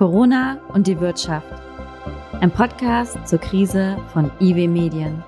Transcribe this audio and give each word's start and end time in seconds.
Corona 0.00 0.58
und 0.68 0.86
die 0.86 0.98
Wirtschaft. 0.98 1.52
Ein 2.40 2.50
Podcast 2.50 3.18
zur 3.28 3.38
Krise 3.38 3.98
von 4.14 4.30
IW 4.40 4.66
Medien. 4.66 5.22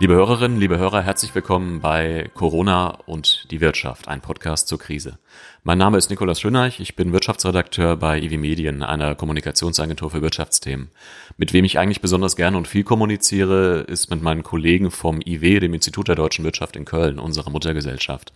Liebe 0.00 0.14
Hörerinnen, 0.14 0.58
liebe 0.58 0.78
Hörer, 0.78 1.02
herzlich 1.02 1.34
willkommen 1.34 1.80
bei 1.80 2.30
Corona 2.32 3.00
und 3.04 3.50
die 3.50 3.60
Wirtschaft, 3.60 4.08
ein 4.08 4.22
Podcast 4.22 4.68
zur 4.68 4.78
Krise. 4.78 5.18
Mein 5.62 5.76
Name 5.76 5.98
ist 5.98 6.08
Nikolaus 6.08 6.40
Schöneich, 6.40 6.80
ich 6.80 6.96
bin 6.96 7.12
Wirtschaftsredakteur 7.12 7.96
bei 7.96 8.18
IW 8.18 8.38
Medien, 8.38 8.82
einer 8.82 9.14
Kommunikationsagentur 9.14 10.10
für 10.10 10.22
Wirtschaftsthemen. 10.22 10.88
Mit 11.36 11.52
wem 11.52 11.66
ich 11.66 11.78
eigentlich 11.78 12.00
besonders 12.00 12.34
gerne 12.34 12.56
und 12.56 12.66
viel 12.66 12.84
kommuniziere, 12.84 13.80
ist 13.80 14.08
mit 14.08 14.22
meinen 14.22 14.42
Kollegen 14.42 14.90
vom 14.90 15.20
IW, 15.20 15.60
dem 15.60 15.74
Institut 15.74 16.08
der 16.08 16.16
deutschen 16.16 16.46
Wirtschaft 16.46 16.76
in 16.76 16.86
Köln, 16.86 17.18
unserer 17.18 17.50
Muttergesellschaft. 17.50 18.32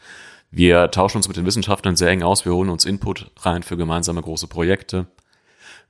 Wir 0.51 0.91
tauschen 0.91 1.19
uns 1.19 1.29
mit 1.29 1.37
den 1.37 1.47
Wissenschaftlern 1.47 1.97
sehr 1.97 2.11
eng 2.11 2.23
aus, 2.23 2.45
wir 2.45 2.55
holen 2.55 2.71
uns 2.71 2.85
Input 2.85 3.31
rein 3.41 3.63
für 3.63 3.77
gemeinsame 3.77 4.23
große 4.23 4.47
Projekte. 4.47 5.07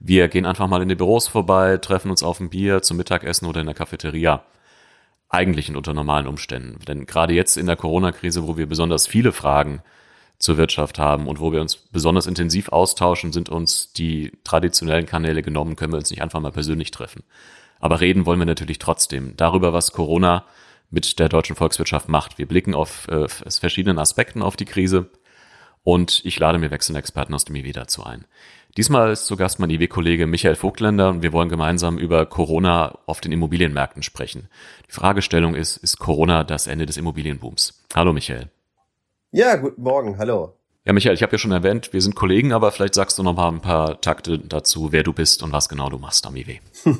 Wir 0.01 0.29
gehen 0.29 0.47
einfach 0.47 0.67
mal 0.69 0.83
in 0.83 0.89
die 0.89 0.95
Büros 0.95 1.29
vorbei, 1.29 1.77
treffen 1.79 2.11
uns 2.11 2.23
auf 2.23 2.41
ein 2.41 2.51
Bier 2.51 2.83
zum 2.83 2.97
Mittagessen 2.97 3.47
oder 3.47 3.61
in 3.61 3.67
der 3.67 3.75
Cafeteria. 3.75 4.45
Eigentlich 5.29 5.75
unter 5.75 5.93
normalen 5.93 6.27
Umständen. 6.27 6.85
Denn 6.87 7.07
gerade 7.07 7.35
jetzt 7.35 7.57
in 7.57 7.67
der 7.67 7.77
Corona-Krise, 7.77 8.47
wo 8.47 8.57
wir 8.57 8.67
besonders 8.67 9.07
viele 9.07 9.33
Fragen 9.33 9.83
zur 10.39 10.57
Wirtschaft 10.57 10.99
haben 10.99 11.27
und 11.27 11.41
wo 11.41 11.53
wir 11.53 11.61
uns 11.61 11.77
besonders 11.77 12.27
intensiv 12.27 12.71
austauschen, 12.71 13.33
sind 13.33 13.49
uns 13.49 13.93
die 13.93 14.33
traditionellen 14.45 15.07
Kanäle 15.07 15.43
genommen, 15.43 15.77
können 15.77 15.93
wir 15.93 15.99
uns 15.99 16.11
nicht 16.11 16.23
einfach 16.23 16.41
mal 16.41 16.53
persönlich 16.53 16.91
treffen. 16.91 17.25
Aber 17.81 18.01
reden 18.01 18.25
wollen 18.25 18.39
wir 18.39 18.47
natürlich 18.47 18.79
trotzdem 18.79 19.37
darüber, 19.37 19.73
was 19.73 19.93
Corona 19.93 20.45
mit 20.91 21.19
der 21.19 21.29
deutschen 21.29 21.57
Volkswirtschaft 21.57 22.09
macht. 22.09 22.39
Wir 22.39 22.47
blicken 22.47 22.75
auf 22.75 23.09
äh, 23.09 23.29
verschiedenen 23.29 23.99
Aspekten 23.99 24.43
auf 24.43 24.57
die 24.57 24.65
Krise 24.65 25.11
und 25.85 26.21
ich 26.25 26.39
lade 26.39 26.59
mir 26.59 26.71
wechselnde 26.71 26.99
Experten 26.99 27.35
aus 27.35 27.45
dem 27.45 27.57
IW 27.57 27.73
dazu 27.73 28.05
ein. 28.05 28.25
Diesmal 28.77 29.11
ist 29.11 29.27
zu 29.27 29.37
Gast 29.37 29.59
mein 29.59 29.71
IW-Kollege 29.71 30.27
Michael 30.27 30.55
Vogtländer 30.55 31.09
und 31.09 31.23
wir 31.23 31.33
wollen 31.33 31.49
gemeinsam 31.49 31.99
über 31.99 32.27
Corona 32.27 32.99
auf 33.07 33.21
den 33.21 33.33
Immobilienmärkten 33.33 34.03
sprechen. 34.03 34.49
Die 34.87 34.93
Fragestellung 34.93 35.55
ist, 35.55 35.79
ist 35.79 35.99
Corona 35.99 36.45
das 36.45 36.67
Ende 36.67 36.87
des 36.87 36.97
Immobilienbooms? 36.97 37.85
Hallo 37.95 38.13
Michael. 38.13 38.51
Ja, 39.33 39.57
guten 39.57 39.83
Morgen, 39.83 40.19
hallo. 40.19 40.58
Ja, 40.89 40.95
Michael, 40.95 41.15
ich 41.15 41.23
habe 41.23 41.33
ja 41.33 41.39
schon 41.39 41.53
erwähnt, 41.53 41.93
wir 41.93 42.01
sind 42.01 42.17
Kollegen, 42.17 42.55
aber 42.55 42.73
vielleicht 42.73 42.95
sagst 42.95 43.19
du 43.19 43.23
noch 43.23 43.37
mal 43.37 43.51
ein 43.51 43.61
paar 43.61 44.01
Takte 44.01 44.39
dazu, 44.39 44.91
wer 44.91 45.03
du 45.03 45.13
bist 45.13 45.43
und 45.43 45.53
was 45.53 45.69
genau 45.69 45.91
du 45.91 45.99
machst 45.99 46.27
am 46.27 46.35
IW. 46.35 46.61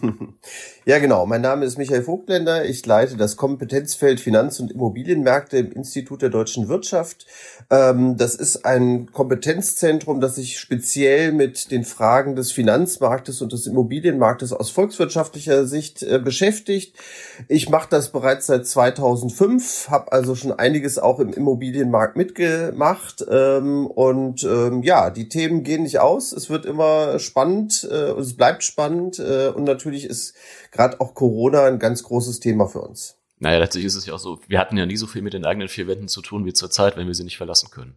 ja, 0.85 0.99
genau. 0.99 1.25
Mein 1.25 1.41
Name 1.41 1.65
ist 1.65 1.79
Michael 1.79 2.03
Vogtländer. 2.03 2.67
Ich 2.67 2.85
leite 2.85 3.17
das 3.17 3.39
Kompetenzfeld 3.39 4.21
Finanz- 4.21 4.61
und 4.61 4.71
Immobilienmärkte 4.73 5.57
im 5.57 5.73
Institut 5.73 6.21
der 6.21 6.29
deutschen 6.29 6.69
Wirtschaft. 6.69 7.25
Ähm, 7.71 8.19
das 8.19 8.35
ist 8.35 8.67
ein 8.67 9.11
Kompetenzzentrum, 9.11 10.21
das 10.21 10.35
sich 10.35 10.59
speziell 10.59 11.33
mit 11.33 11.71
den 11.71 11.85
Fragen 11.85 12.37
des 12.37 12.53
Finanzmarktes 12.53 13.41
und 13.41 13.55
des 13.55 13.67
Immobilienmarktes 13.67 14.53
aus 14.53 14.69
volkswirtschaftlicher 14.69 15.67
Sicht 15.67 16.03
äh, 16.03 16.19
beschäftigt. 16.19 16.95
Ich 17.49 17.71
mache 17.71 17.89
das 17.89 18.13
bereits 18.13 18.49
seit 18.49 18.67
2005, 18.67 19.89
habe 19.89 20.13
also 20.13 20.35
schon 20.35 20.53
einiges 20.53 20.99
auch 20.99 21.21
im 21.21 21.33
Immobilienmarkt 21.33 22.17
mitgemacht. 22.17 23.25
Ähm, 23.79 23.87
und 23.87 24.45
ähm, 24.45 24.83
ja, 24.83 25.11
die 25.11 25.29
Themen 25.29 25.63
gehen 25.63 25.83
nicht 25.83 25.99
aus. 25.99 26.33
Es 26.33 26.51
wird 26.51 26.67
immer 26.67 27.19
spannend 27.19 27.89
äh, 27.91 28.11
und 28.11 28.23
es 28.23 28.37
bleibt 28.37 28.65
spannend. 28.65 29.19
Äh, 29.19 29.49
und 29.49 29.65
natürlich 29.65 30.05
ist 30.05 30.35
gerade 30.71 31.01
auch 31.01 31.15
Corona 31.15 31.65
ein 31.65 31.79
ganz 31.79 32.03
großes 32.03 32.41
Thema 32.41 32.67
für 32.67 32.81
uns. 32.81 33.17
Naja, 33.41 33.59
letztlich 33.59 33.85
ist 33.85 33.95
es 33.95 34.07
ja 34.07 34.15
auch 34.15 34.19
so, 34.19 34.41
wir 34.49 34.59
hatten 34.59 34.77
ja 34.77 34.87
nie 34.87 34.97
so 34.97 35.07
viel 35.07 35.23
mit 35.23 35.33
den 35.33 35.45
eigenen 35.45 35.69
vier 35.69 35.87
Wänden 35.87 36.09
zu 36.09 36.23
tun 36.23 36.45
wie 36.45 36.53
zurzeit, 36.53 36.97
wenn 36.97 37.07
wir 37.07 37.15
sie 37.15 37.25
nicht 37.25 37.37
verlassen 37.37 37.71
können. 37.71 37.97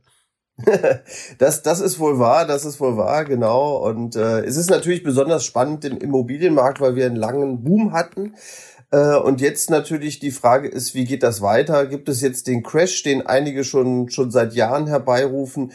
das, 1.40 1.64
das 1.64 1.80
ist 1.80 1.98
wohl 1.98 2.20
wahr, 2.20 2.46
das 2.46 2.66
ist 2.66 2.80
wohl 2.80 2.98
wahr, 2.98 3.26
genau. 3.26 3.78
Und 3.78 4.16
äh, 4.16 4.42
es 4.42 4.58
ist 4.58 4.70
natürlich 4.70 5.02
besonders 5.02 5.44
spannend 5.44 5.86
im 5.86 5.98
Immobilienmarkt, 5.98 6.80
weil 6.80 6.96
wir 6.96 7.08
einen 7.08 7.16
langen 7.16 7.64
Boom 7.64 7.94
hatten. 7.94 8.36
Äh, 8.92 9.16
und 9.16 9.40
jetzt 9.40 9.70
natürlich 9.70 10.20
die 10.20 10.32
Frage 10.32 10.68
ist, 10.68 10.94
wie 10.94 11.06
geht 11.06 11.24
das 11.24 11.42
weiter? 11.42 11.86
Gibt 11.86 12.10
es 12.10 12.22
jetzt 12.22 12.48
den 12.48 12.62
Crash, 12.62 13.04
den 13.04 13.26
einige 13.26 13.64
schon, 13.64 14.10
schon 14.10 14.32
seit 14.32 14.54
Jahren 14.54 14.88
herbeirufen? 14.88 15.72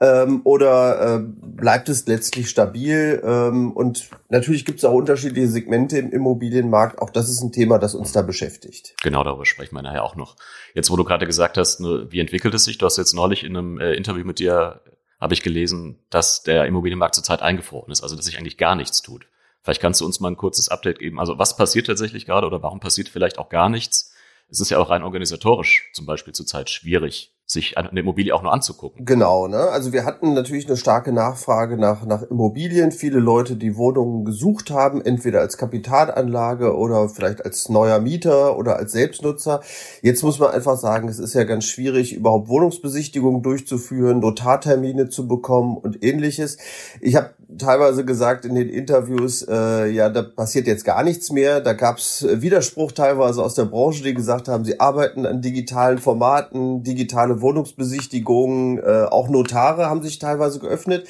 Ähm, 0.00 0.40
oder 0.44 1.16
äh, 1.16 1.20
bleibt 1.20 1.88
es 1.88 2.06
letztlich 2.06 2.48
stabil? 2.48 3.20
Ähm, 3.24 3.72
und 3.72 4.08
natürlich 4.28 4.64
gibt 4.64 4.78
es 4.78 4.84
auch 4.84 4.94
unterschiedliche 4.94 5.48
Segmente 5.48 5.98
im 5.98 6.12
Immobilienmarkt. 6.12 7.02
Auch 7.02 7.10
das 7.10 7.28
ist 7.28 7.42
ein 7.42 7.52
Thema, 7.52 7.78
das 7.78 7.94
uns 7.94 8.12
da 8.12 8.22
beschäftigt. 8.22 8.94
Genau, 9.02 9.24
darüber 9.24 9.46
sprechen 9.46 9.74
wir 9.74 9.82
nachher 9.82 10.04
auch 10.04 10.14
noch. 10.14 10.36
Jetzt, 10.74 10.90
wo 10.90 10.96
du 10.96 11.04
gerade 11.04 11.26
gesagt 11.26 11.58
hast, 11.58 11.80
ne, 11.80 12.06
wie 12.10 12.20
entwickelt 12.20 12.54
es 12.54 12.64
sich? 12.64 12.78
Du 12.78 12.86
hast 12.86 12.98
jetzt 12.98 13.14
neulich 13.14 13.42
in 13.42 13.56
einem 13.56 13.80
äh, 13.80 13.94
Interview 13.94 14.24
mit 14.24 14.38
dir 14.38 14.80
habe 15.20 15.34
ich 15.34 15.42
gelesen, 15.42 15.98
dass 16.08 16.42
der 16.44 16.64
Immobilienmarkt 16.64 17.14
zurzeit 17.14 17.42
eingefroren 17.42 17.92
ist, 17.92 18.02
also 18.02 18.16
dass 18.16 18.24
sich 18.24 18.38
eigentlich 18.38 18.56
gar 18.56 18.74
nichts 18.74 19.02
tut. 19.02 19.26
Vielleicht 19.62 19.80
kannst 19.80 20.00
du 20.00 20.06
uns 20.06 20.20
mal 20.20 20.28
ein 20.28 20.36
kurzes 20.36 20.68
Update 20.68 20.98
geben. 20.98 21.20
Also 21.20 21.38
was 21.38 21.56
passiert 21.56 21.86
tatsächlich 21.86 22.26
gerade 22.26 22.46
oder 22.46 22.62
warum 22.62 22.80
passiert 22.80 23.08
vielleicht 23.08 23.38
auch 23.38 23.48
gar 23.48 23.68
nichts? 23.68 24.12
Es 24.48 24.60
ist 24.60 24.70
ja 24.70 24.78
auch 24.78 24.90
rein 24.90 25.02
organisatorisch 25.02 25.90
zum 25.92 26.06
Beispiel 26.06 26.32
zurzeit 26.32 26.70
schwierig, 26.70 27.32
sich 27.50 27.76
eine 27.76 27.98
Immobilie 27.98 28.32
auch 28.32 28.42
nur 28.42 28.52
anzugucken. 28.52 29.04
Genau, 29.04 29.48
ne? 29.48 29.56
Also 29.56 29.92
wir 29.92 30.04
hatten 30.04 30.34
natürlich 30.34 30.66
eine 30.66 30.76
starke 30.76 31.12
Nachfrage 31.12 31.76
nach, 31.76 32.06
nach 32.06 32.22
Immobilien. 32.22 32.92
Viele 32.92 33.18
Leute, 33.18 33.56
die 33.56 33.76
Wohnungen 33.76 34.24
gesucht 34.24 34.70
haben, 34.70 35.04
entweder 35.04 35.40
als 35.40 35.58
Kapitalanlage 35.58 36.76
oder 36.76 37.08
vielleicht 37.08 37.44
als 37.44 37.68
neuer 37.68 37.98
Mieter 37.98 38.56
oder 38.56 38.76
als 38.76 38.92
Selbstnutzer. 38.92 39.62
Jetzt 40.00 40.22
muss 40.22 40.38
man 40.38 40.50
einfach 40.50 40.78
sagen, 40.78 41.08
es 41.08 41.18
ist 41.18 41.34
ja 41.34 41.42
ganz 41.42 41.64
schwierig, 41.64 42.14
überhaupt 42.14 42.48
Wohnungsbesichtigungen 42.48 43.42
durchzuführen, 43.42 44.20
Notartermine 44.20 45.08
zu 45.08 45.26
bekommen 45.26 45.76
und 45.76 46.04
ähnliches. 46.04 46.56
Ich 47.00 47.16
habe 47.16 47.30
teilweise 47.58 48.04
gesagt 48.04 48.44
in 48.44 48.54
den 48.54 48.68
Interviews, 48.68 49.42
äh, 49.42 49.88
ja, 49.90 50.08
da 50.08 50.22
passiert 50.22 50.68
jetzt 50.68 50.84
gar 50.84 51.02
nichts 51.02 51.32
mehr. 51.32 51.60
Da 51.60 51.72
gab 51.72 51.98
es 51.98 52.24
Widerspruch 52.30 52.92
teilweise 52.92 53.42
aus 53.42 53.54
der 53.54 53.64
Branche, 53.64 54.04
die 54.04 54.14
gesagt 54.14 54.46
haben, 54.46 54.64
sie 54.64 54.78
arbeiten 54.78 55.26
an 55.26 55.42
digitalen 55.42 55.98
Formaten, 55.98 56.82
digitale 56.84 57.39
Wohnungsbesichtigungen, 57.40 58.78
äh, 58.78 59.06
auch 59.10 59.28
Notare 59.28 59.86
haben 59.86 60.02
sich 60.02 60.18
teilweise 60.18 60.58
geöffnet. 60.58 61.08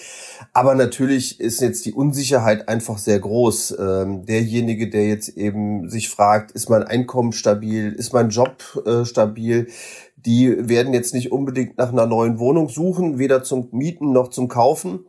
Aber 0.53 0.75
natürlich 0.75 1.41
ist 1.41 1.61
jetzt 1.61 1.85
die 1.87 1.93
Unsicherheit 1.93 2.69
einfach 2.69 2.99
sehr 2.99 3.19
groß. 3.19 3.77
Ähm, 3.79 4.27
derjenige, 4.27 4.89
der 4.89 5.07
jetzt 5.07 5.29
eben 5.31 5.89
sich 5.89 6.09
fragt, 6.09 6.53
ist 6.53 6.71
mein 6.71 6.85
Einkommen 6.85 7.33
stabil, 7.33 7.93
ist 7.93 8.13
mein 8.13 8.31
Job 8.31 8.83
äh, 8.87 9.05
stabil, 9.05 9.69
die 10.17 10.69
werden 10.69 10.93
jetzt 10.93 11.15
nicht 11.15 11.33
unbedingt 11.33 11.79
nach 11.79 11.93
einer 11.93 12.07
neuen 12.07 12.39
Wohnung 12.39 12.69
suchen, 12.69 13.19
weder 13.19 13.43
zum 13.43 13.69
Mieten 13.73 14.13
noch 14.13 14.29
zum 14.29 14.49
Kaufen 14.49 15.07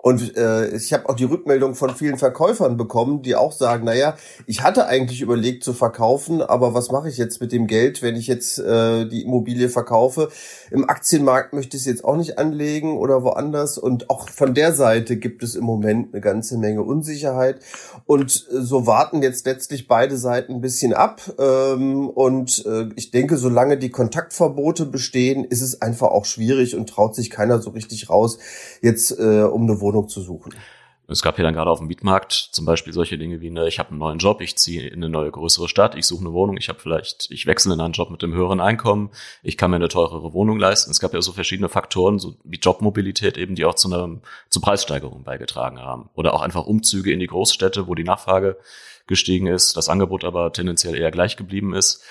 und 0.00 0.36
äh, 0.36 0.68
ich 0.76 0.92
habe 0.92 1.08
auch 1.08 1.16
die 1.16 1.24
Rückmeldung 1.24 1.74
von 1.74 1.94
vielen 1.94 2.18
Verkäufern 2.18 2.76
bekommen, 2.76 3.22
die 3.22 3.34
auch 3.34 3.50
sagen, 3.50 3.84
naja, 3.84 4.16
ich 4.46 4.62
hatte 4.62 4.86
eigentlich 4.86 5.20
überlegt 5.20 5.64
zu 5.64 5.72
verkaufen, 5.72 6.40
aber 6.40 6.72
was 6.72 6.92
mache 6.92 7.08
ich 7.08 7.18
jetzt 7.18 7.40
mit 7.40 7.50
dem 7.50 7.66
Geld, 7.66 8.00
wenn 8.00 8.14
ich 8.14 8.28
jetzt 8.28 8.60
äh, 8.60 9.06
die 9.06 9.22
Immobilie 9.22 9.68
verkaufe? 9.68 10.28
Im 10.70 10.88
Aktienmarkt 10.88 11.52
möchte 11.52 11.76
ich 11.76 11.82
es 11.82 11.86
jetzt 11.86 12.04
auch 12.04 12.16
nicht 12.16 12.38
anlegen 12.38 12.96
oder 12.96 13.24
woanders. 13.24 13.76
Und 13.76 14.08
auch 14.08 14.28
von 14.28 14.54
der 14.54 14.72
Seite 14.72 15.16
gibt 15.16 15.42
es 15.42 15.56
im 15.56 15.64
Moment 15.64 16.14
eine 16.14 16.20
ganze 16.20 16.58
Menge 16.58 16.82
Unsicherheit. 16.82 17.60
Und 18.06 18.46
äh, 18.52 18.62
so 18.62 18.86
warten 18.86 19.20
jetzt 19.20 19.46
letztlich 19.46 19.88
beide 19.88 20.16
Seiten 20.16 20.54
ein 20.54 20.60
bisschen 20.60 20.94
ab. 20.94 21.22
Ähm, 21.40 22.08
und 22.08 22.64
äh, 22.66 22.88
ich 22.94 23.10
denke, 23.10 23.36
solange 23.36 23.76
die 23.76 23.90
Kontaktverbote 23.90 24.86
bestehen, 24.86 25.44
ist 25.44 25.60
es 25.60 25.82
einfach 25.82 26.08
auch 26.12 26.24
schwierig 26.24 26.76
und 26.76 26.88
traut 26.88 27.16
sich 27.16 27.30
keiner 27.30 27.60
so 27.60 27.70
richtig 27.70 28.08
raus, 28.08 28.38
jetzt 28.80 29.18
äh, 29.18 29.42
um 29.42 29.62
eine 29.62 29.80
Wohnung 29.80 29.87
Wohnung 29.88 30.08
zu 30.08 30.20
suchen. 30.20 30.54
Es 31.10 31.22
gab 31.22 31.38
ja 31.38 31.44
dann 31.44 31.54
gerade 31.54 31.70
auf 31.70 31.78
dem 31.78 31.86
Mietmarkt 31.86 32.32
zum 32.52 32.66
Beispiel 32.66 32.92
solche 32.92 33.16
Dinge 33.16 33.40
wie, 33.40 33.48
ne, 33.48 33.66
ich 33.66 33.78
habe 33.78 33.90
einen 33.90 33.98
neuen 33.98 34.18
Job, 34.18 34.42
ich 34.42 34.58
ziehe 34.58 34.86
in 34.86 34.96
eine 34.96 35.08
neue 35.08 35.30
größere 35.30 35.66
Stadt, 35.66 35.94
ich 35.94 36.04
suche 36.04 36.20
eine 36.20 36.34
Wohnung, 36.34 36.58
ich 36.58 36.68
habe 36.68 36.80
vielleicht, 36.80 37.30
ich 37.30 37.46
wechsle 37.46 37.72
in 37.72 37.80
einen 37.80 37.94
Job 37.94 38.10
mit 38.10 38.22
einem 38.22 38.34
höheren 38.34 38.60
Einkommen, 38.60 39.10
ich 39.42 39.56
kann 39.56 39.70
mir 39.70 39.76
eine 39.76 39.88
teurere 39.88 40.34
Wohnung 40.34 40.58
leisten. 40.58 40.90
Es 40.90 41.00
gab 41.00 41.14
ja 41.14 41.22
so 41.22 41.32
verschiedene 41.32 41.70
Faktoren, 41.70 42.18
so 42.18 42.36
wie 42.44 42.58
Jobmobilität 42.58 43.38
eben, 43.38 43.54
die 43.54 43.64
auch 43.64 43.74
zu 43.74 43.88
einer 43.90 44.20
zu 44.50 44.60
Preissteigerungen 44.60 45.24
beigetragen 45.24 45.80
haben. 45.80 46.10
Oder 46.12 46.34
auch 46.34 46.42
einfach 46.42 46.66
Umzüge 46.66 47.10
in 47.10 47.20
die 47.20 47.26
Großstädte, 47.26 47.86
wo 47.86 47.94
die 47.94 48.04
Nachfrage 48.04 48.58
gestiegen 49.06 49.46
ist, 49.46 49.78
das 49.78 49.88
Angebot 49.88 50.24
aber 50.24 50.52
tendenziell 50.52 50.94
eher 50.94 51.10
gleich 51.10 51.38
geblieben 51.38 51.72
ist. 51.72 52.02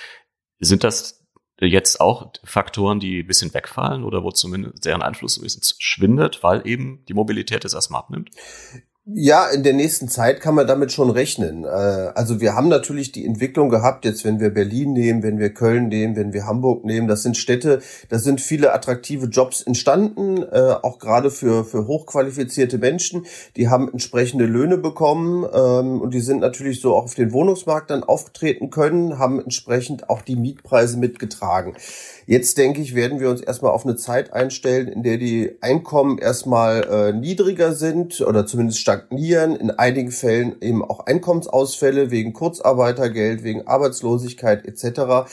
Sind 0.59 0.83
das 0.83 1.16
jetzt 1.65 1.99
auch 1.99 2.31
Faktoren, 2.43 2.99
die 2.99 3.21
ein 3.21 3.27
bisschen 3.27 3.53
wegfallen 3.53 4.03
oder 4.03 4.23
wo 4.23 4.31
zumindest 4.31 4.85
deren 4.85 5.01
Einfluss 5.01 5.37
ein 5.37 5.43
bisschen 5.43 5.63
schwindet, 5.79 6.43
weil 6.43 6.67
eben 6.67 7.03
die 7.05 7.13
Mobilität 7.13 7.65
es 7.65 7.73
erstmal 7.73 8.01
abnimmt? 8.01 8.29
Ja, 9.09 9.47
in 9.47 9.63
der 9.63 9.71
nächsten 9.71 10.09
Zeit 10.09 10.41
kann 10.41 10.53
man 10.53 10.67
damit 10.67 10.91
schon 10.91 11.09
rechnen. 11.09 11.63
Äh, 11.63 11.67
also 11.67 12.41
wir 12.41 12.55
haben 12.55 12.67
natürlich 12.67 13.13
die 13.13 13.25
Entwicklung 13.25 13.69
gehabt, 13.69 14.03
jetzt 14.03 14.25
wenn 14.25 14.41
wir 14.41 14.49
Berlin 14.49 14.91
nehmen, 14.91 15.23
wenn 15.23 15.39
wir 15.39 15.53
Köln 15.53 15.87
nehmen, 15.87 16.17
wenn 16.17 16.33
wir 16.33 16.45
Hamburg 16.45 16.83
nehmen, 16.83 17.07
das 17.07 17.23
sind 17.23 17.37
Städte, 17.37 17.79
da 18.09 18.19
sind 18.19 18.41
viele 18.41 18.73
attraktive 18.73 19.27
Jobs 19.27 19.61
entstanden, 19.61 20.43
äh, 20.43 20.75
auch 20.81 20.99
gerade 20.99 21.31
für, 21.31 21.63
für 21.63 21.87
hochqualifizierte 21.87 22.79
Menschen. 22.79 23.25
Die 23.55 23.69
haben 23.69 23.89
entsprechende 23.89 24.45
Löhne 24.45 24.77
bekommen 24.77 25.45
ähm, 25.53 26.01
und 26.01 26.13
die 26.13 26.19
sind 26.19 26.41
natürlich 26.41 26.81
so 26.81 26.93
auch 26.93 27.05
auf 27.05 27.15
den 27.15 27.31
Wohnungsmarkt 27.31 27.89
dann 27.91 28.03
auftreten 28.03 28.71
können, 28.71 29.17
haben 29.17 29.39
entsprechend 29.39 30.09
auch 30.09 30.21
die 30.21 30.35
Mietpreise 30.35 30.97
mitgetragen. 30.97 31.77
Jetzt 32.29 32.57
denke 32.57 32.81
ich, 32.81 32.93
werden 32.93 33.21
wir 33.21 33.29
uns 33.29 33.39
erstmal 33.39 33.71
auf 33.71 33.85
eine 33.85 33.95
Zeit 33.95 34.33
einstellen, 34.33 34.89
in 34.89 35.01
der 35.01 35.17
die 35.17 35.55
Einkommen 35.61 36.17
erstmal 36.17 36.83
äh, 36.83 37.13
niedriger 37.13 37.71
sind 37.71 38.19
oder 38.19 38.45
zumindest 38.45 38.81
stagnieren. 38.81 39.55
In 39.55 39.71
einigen 39.71 40.11
Fällen 40.11 40.57
eben 40.59 40.83
auch 40.83 41.05
Einkommensausfälle 41.05 42.11
wegen 42.11 42.33
Kurzarbeitergeld, 42.33 43.43
wegen 43.43 43.65
Arbeitslosigkeit 43.65 44.65
etc. 44.65 45.31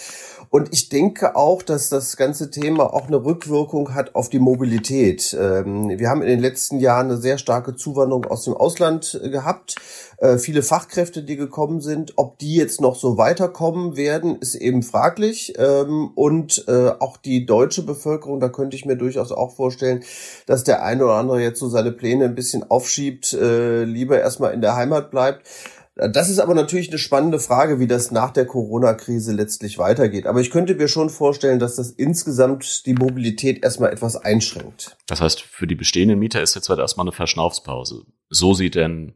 Und 0.54 0.72
ich 0.72 0.88
denke 0.88 1.34
auch, 1.34 1.64
dass 1.64 1.88
das 1.88 2.16
ganze 2.16 2.48
Thema 2.48 2.94
auch 2.94 3.08
eine 3.08 3.24
Rückwirkung 3.24 3.92
hat 3.92 4.14
auf 4.14 4.28
die 4.28 4.38
Mobilität. 4.38 5.36
Ähm, 5.36 5.88
wir 5.88 6.08
haben 6.08 6.22
in 6.22 6.28
den 6.28 6.38
letzten 6.38 6.78
Jahren 6.78 7.06
eine 7.06 7.16
sehr 7.16 7.38
starke 7.38 7.74
Zuwanderung 7.74 8.26
aus 8.26 8.44
dem 8.44 8.54
Ausland 8.54 9.20
äh, 9.20 9.30
gehabt. 9.30 9.74
Äh, 10.18 10.38
viele 10.38 10.62
Fachkräfte, 10.62 11.24
die 11.24 11.34
gekommen 11.34 11.80
sind. 11.80 12.12
Ob 12.18 12.38
die 12.38 12.54
jetzt 12.54 12.80
noch 12.80 12.94
so 12.94 13.18
weiterkommen 13.18 13.96
werden, 13.96 14.36
ist 14.36 14.54
eben 14.54 14.84
fraglich. 14.84 15.54
Ähm, 15.58 16.12
und 16.14 16.64
äh, 16.68 16.90
auch 17.00 17.16
die 17.16 17.46
deutsche 17.46 17.82
Bevölkerung, 17.82 18.38
da 18.38 18.48
könnte 18.48 18.76
ich 18.76 18.86
mir 18.86 18.96
durchaus 18.96 19.32
auch 19.32 19.56
vorstellen, 19.56 20.04
dass 20.46 20.62
der 20.62 20.84
eine 20.84 21.04
oder 21.04 21.14
andere 21.14 21.42
jetzt 21.42 21.58
so 21.58 21.68
seine 21.68 21.90
Pläne 21.90 22.26
ein 22.26 22.36
bisschen 22.36 22.62
aufschiebt, 22.70 23.32
lieber 23.32 24.20
erstmal 24.20 24.54
in 24.54 24.60
der 24.60 24.76
Heimat 24.76 25.10
bleibt. 25.10 25.48
Das 25.96 26.28
ist 26.28 26.40
aber 26.40 26.54
natürlich 26.54 26.88
eine 26.88 26.98
spannende 26.98 27.38
Frage, 27.38 27.78
wie 27.78 27.86
das 27.86 28.10
nach 28.10 28.32
der 28.32 28.46
Corona-Krise 28.46 29.32
letztlich 29.32 29.78
weitergeht. 29.78 30.26
Aber 30.26 30.40
ich 30.40 30.50
könnte 30.50 30.74
mir 30.74 30.88
schon 30.88 31.08
vorstellen, 31.08 31.60
dass 31.60 31.76
das 31.76 31.90
insgesamt 31.90 32.84
die 32.86 32.94
Mobilität 32.94 33.62
erstmal 33.62 33.92
etwas 33.92 34.16
einschränkt. 34.16 34.96
Das 35.06 35.20
heißt, 35.20 35.42
für 35.42 35.68
die 35.68 35.76
bestehenden 35.76 36.18
Mieter 36.18 36.42
ist 36.42 36.56
jetzt 36.56 36.68
halt 36.68 36.80
erstmal 36.80 37.04
eine 37.04 37.12
Verschnaufspause. 37.12 38.06
So 38.28 38.54
sie 38.54 38.70
denn 38.70 39.14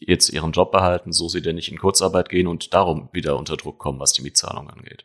jetzt 0.00 0.30
ihren 0.30 0.50
Job 0.50 0.72
behalten, 0.72 1.12
so 1.12 1.28
sie 1.28 1.42
denn 1.42 1.54
nicht 1.54 1.70
in 1.70 1.78
Kurzarbeit 1.78 2.28
gehen 2.28 2.48
und 2.48 2.74
darum 2.74 3.08
wieder 3.12 3.36
unter 3.36 3.56
Druck 3.56 3.78
kommen, 3.78 4.00
was 4.00 4.12
die 4.12 4.22
Mietzahlung 4.22 4.68
angeht. 4.68 5.04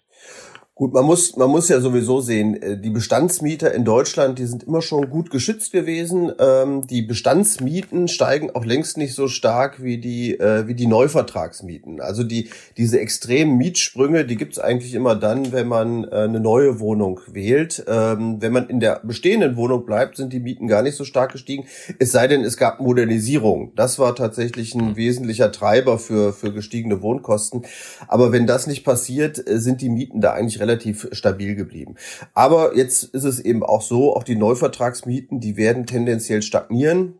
Gut, 0.77 0.93
man 0.93 1.05
muss, 1.05 1.37
man 1.37 1.49
muss 1.49 1.69
ja 1.69 1.79
sowieso 1.79 2.19
sehen, 2.19 2.61
äh, 2.61 2.77
die 2.77 2.89
Bestandsmieter 2.89 3.73
in 3.73 3.85
Deutschland, 3.85 4.39
die 4.39 4.45
sind 4.45 4.63
immer 4.63 4.81
schon 4.81 5.09
gut 5.09 5.29
geschützt 5.29 5.71
gewesen. 5.71 6.33
Ähm, 6.37 6.85
die 6.85 7.01
Bestandsmieten 7.01 8.09
steigen 8.09 8.53
auch 8.53 8.65
längst 8.65 8.97
nicht 8.97 9.13
so 9.13 9.29
stark 9.29 9.81
wie 9.81 9.99
die, 9.99 10.37
äh, 10.37 10.67
wie 10.67 10.73
die 10.73 10.87
Neuvertragsmieten. 10.87 12.01
Also 12.01 12.23
die, 12.23 12.49
diese 12.75 12.99
extremen 12.99 13.57
Mietsprünge, 13.57 14.25
die 14.25 14.35
gibt's 14.35 14.59
eigentlich 14.59 14.93
immer 14.95 15.15
dann, 15.15 15.53
wenn 15.53 15.69
man 15.69 16.03
äh, 16.03 16.07
eine 16.09 16.41
neue 16.41 16.81
Wohnung 16.81 17.21
wählt. 17.25 17.85
Ähm, 17.87 18.41
wenn 18.41 18.51
man 18.51 18.67
in 18.67 18.81
der 18.81 18.99
bestehenden 19.01 19.55
Wohnung 19.55 19.85
bleibt, 19.85 20.17
sind 20.17 20.33
die 20.33 20.41
Mieten 20.41 20.67
gar 20.67 20.81
nicht 20.81 20.97
so 20.97 21.05
stark 21.05 21.31
gestiegen. 21.31 21.67
Es 21.99 22.11
sei 22.11 22.27
denn, 22.27 22.43
es 22.43 22.57
gab 22.57 22.81
Modernisierung. 22.81 23.71
Das 23.77 23.97
war 23.97 24.13
tatsächlich 24.13 24.75
ein 24.75 24.97
wesentlicher 24.97 25.53
Treiber 25.53 25.97
für, 25.99 26.33
für 26.33 26.51
gestiegene 26.51 27.01
Wohnkosten. 27.01 27.61
Aber 28.09 28.33
wenn 28.33 28.45
das 28.45 28.67
nicht 28.67 28.83
passiert, 28.83 29.41
sind 29.47 29.79
die 29.79 29.87
Mieten 29.87 30.19
da 30.19 30.33
eigentlich 30.33 30.64
relativ 30.65 31.07
stabil 31.11 31.55
geblieben. 31.55 31.95
Aber 32.33 32.75
jetzt 32.75 33.03
ist 33.03 33.23
es 33.23 33.39
eben 33.39 33.63
auch 33.63 33.81
so, 33.81 34.15
auch 34.15 34.23
die 34.23 34.35
Neuvertragsmieten, 34.35 35.39
die 35.39 35.57
werden 35.57 35.85
tendenziell 35.85 36.41
stagnieren. 36.41 37.19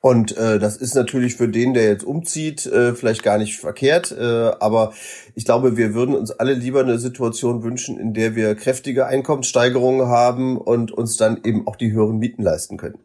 Und 0.00 0.36
äh, 0.36 0.58
das 0.58 0.76
ist 0.76 0.94
natürlich 0.94 1.34
für 1.36 1.48
den, 1.48 1.72
der 1.72 1.84
jetzt 1.84 2.04
umzieht, 2.04 2.66
äh, 2.66 2.92
vielleicht 2.94 3.22
gar 3.22 3.38
nicht 3.38 3.58
verkehrt. 3.58 4.12
Äh, 4.12 4.50
aber 4.60 4.92
ich 5.34 5.46
glaube, 5.46 5.78
wir 5.78 5.94
würden 5.94 6.14
uns 6.14 6.30
alle 6.30 6.52
lieber 6.52 6.80
eine 6.80 6.98
Situation 6.98 7.62
wünschen, 7.62 7.98
in 7.98 8.12
der 8.12 8.36
wir 8.36 8.54
kräftige 8.54 9.06
Einkommenssteigerungen 9.06 10.08
haben 10.08 10.58
und 10.58 10.92
uns 10.92 11.16
dann 11.16 11.40
eben 11.42 11.66
auch 11.66 11.76
die 11.76 11.92
höheren 11.92 12.18
Mieten 12.18 12.42
leisten 12.42 12.76
können. 12.76 12.98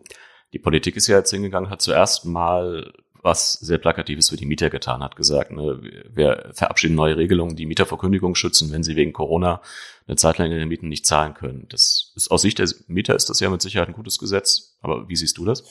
Die 0.51 0.59
Politik 0.59 0.97
ist 0.97 1.07
ja 1.07 1.17
jetzt 1.17 1.31
hingegangen, 1.31 1.69
hat 1.69 1.81
zuerst 1.81 2.25
mal 2.25 2.91
was 3.21 3.53
sehr 3.53 3.77
Plakatives 3.77 4.29
für 4.29 4.37
die 4.37 4.45
Mieter 4.45 4.69
getan 4.69 5.03
hat, 5.03 5.15
gesagt, 5.15 5.51
ne, 5.51 5.79
wir 6.13 6.51
verabschieden 6.53 6.95
neue 6.95 7.17
Regelungen, 7.17 7.55
die 7.55 7.65
Mieter 7.65 7.85
vor 7.85 7.99
Kündigung 7.99 8.35
schützen, 8.35 8.71
wenn 8.71 8.83
sie 8.83 8.95
wegen 8.95 9.13
Corona 9.13 9.61
eine 10.07 10.15
Zeit 10.15 10.37
lang 10.37 10.51
ihre 10.51 10.65
Mieten 10.65 10.89
nicht 10.89 11.05
zahlen 11.05 11.33
können. 11.33 11.65
Das 11.69 12.13
ist 12.15 12.31
aus 12.31 12.41
Sicht 12.41 12.59
der 12.59 12.69
Mieter 12.87 13.15
ist 13.15 13.29
das 13.29 13.39
ja 13.39 13.49
mit 13.49 13.61
Sicherheit 13.61 13.89
ein 13.89 13.93
gutes 13.93 14.17
Gesetz. 14.17 14.77
Aber 14.81 15.09
wie 15.09 15.15
siehst 15.15 15.37
du 15.37 15.45
das? 15.45 15.63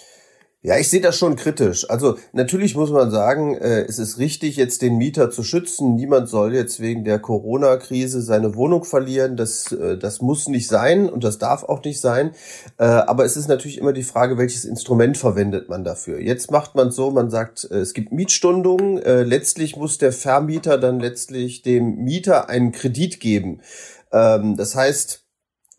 Ja, 0.60 0.76
ich 0.76 0.90
sehe 0.90 1.00
das 1.00 1.16
schon 1.16 1.37
kritisch. 1.37 1.88
Also 1.88 2.16
natürlich 2.32 2.75
muss 2.75 2.90
man 2.90 3.12
sagen, 3.12 3.55
äh, 3.55 3.82
es 3.82 4.00
ist 4.00 4.19
richtig, 4.19 4.56
jetzt 4.56 4.82
den 4.82 4.96
Mieter 4.96 5.31
zu 5.31 5.44
schützen. 5.44 5.94
Niemand 5.94 6.28
soll 6.28 6.52
jetzt 6.52 6.81
wegen 6.81 7.05
der 7.05 7.20
Corona-Krise 7.20 8.20
seine 8.22 8.56
Wohnung 8.56 8.82
verlieren. 8.82 9.37
Das, 9.37 9.70
äh, 9.70 9.96
das 9.96 10.20
muss 10.20 10.49
nicht 10.49 10.66
sein 10.66 11.08
und 11.08 11.22
das 11.22 11.38
darf 11.38 11.62
auch 11.62 11.84
nicht 11.84 12.00
sein. 12.00 12.32
Äh, 12.76 12.87
aber 12.87 13.25
es 13.25 13.37
ist 13.37 13.46
natürlich 13.46 13.78
immer 13.78 13.93
die 13.93 14.02
Frage, 14.02 14.37
welches 14.37 14.64
Instrument 14.64 15.16
verwendet 15.16 15.69
man 15.69 15.84
dafür. 15.84 16.19
Jetzt 16.20 16.50
macht 16.50 16.75
man 16.75 16.90
so, 16.90 17.12
man 17.12 17.31
sagt, 17.31 17.69
äh, 17.70 17.76
es 17.76 17.94
gibt 17.94 18.11
Mietstundungen. 18.11 19.00
Äh, 19.00 19.22
letztlich 19.22 19.76
muss 19.76 19.99
der 19.99 20.11
Vermieter 20.11 20.76
dann 20.76 20.99
letztlich 20.99 21.62
dem 21.62 22.02
Mieter 22.02 22.49
einen 22.49 22.72
Kredit 22.72 23.20
geben. 23.20 23.61
Ähm, 24.11 24.56
das 24.56 24.75
heißt, 24.75 25.27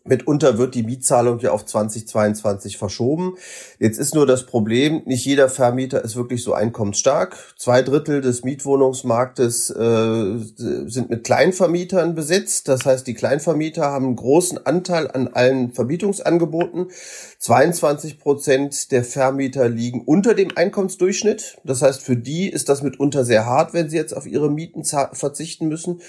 Mitunter 0.04 0.56
wird 0.56 0.74
die 0.74 0.82
Mietzahlung 0.82 1.40
ja 1.40 1.50
auf 1.50 1.66
2022 1.66 2.78
verschoben. 2.78 3.36
Jetzt 3.78 3.98
ist 3.98 4.14
nur 4.14 4.26
das 4.26 4.46
Problem, 4.46 5.02
nicht 5.04 5.26
jeder 5.26 5.50
Vermieter 5.50 6.02
ist 6.02 6.16
wirklich 6.16 6.42
so 6.42 6.54
einkommensstark. 6.54 7.36
Zwei 7.58 7.82
Drittel 7.82 8.22
des 8.22 8.42
Mietwohnungsmarktes 8.42 9.68
äh, 9.70 10.38
sind 10.56 11.10
mit 11.10 11.24
Kleinvermietern 11.24 12.14
besetzt. 12.14 12.68
Das 12.68 12.86
heißt, 12.86 13.06
die 13.06 13.14
Kleinvermieter 13.14 13.82
haben 13.82 14.06
einen 14.06 14.16
großen 14.16 14.64
Anteil 14.64 15.10
an 15.10 15.28
allen 15.28 15.72
Vermietungsangeboten. 15.72 16.86
22 17.38 18.18
Prozent 18.18 18.92
der 18.92 19.04
Vermieter 19.04 19.68
liegen 19.68 20.00
unter 20.00 20.32
dem 20.32 20.56
Einkommensdurchschnitt. 20.56 21.58
Das 21.64 21.82
heißt, 21.82 22.00
für 22.00 22.16
die 22.16 22.48
ist 22.48 22.70
das 22.70 22.82
mitunter 22.82 23.26
sehr 23.26 23.44
hart, 23.44 23.74
wenn 23.74 23.90
sie 23.90 23.96
jetzt 23.96 24.16
auf 24.16 24.26
ihre 24.26 24.50
Mieten 24.50 24.84
verzichten 24.84 25.68
müssen. 25.68 26.00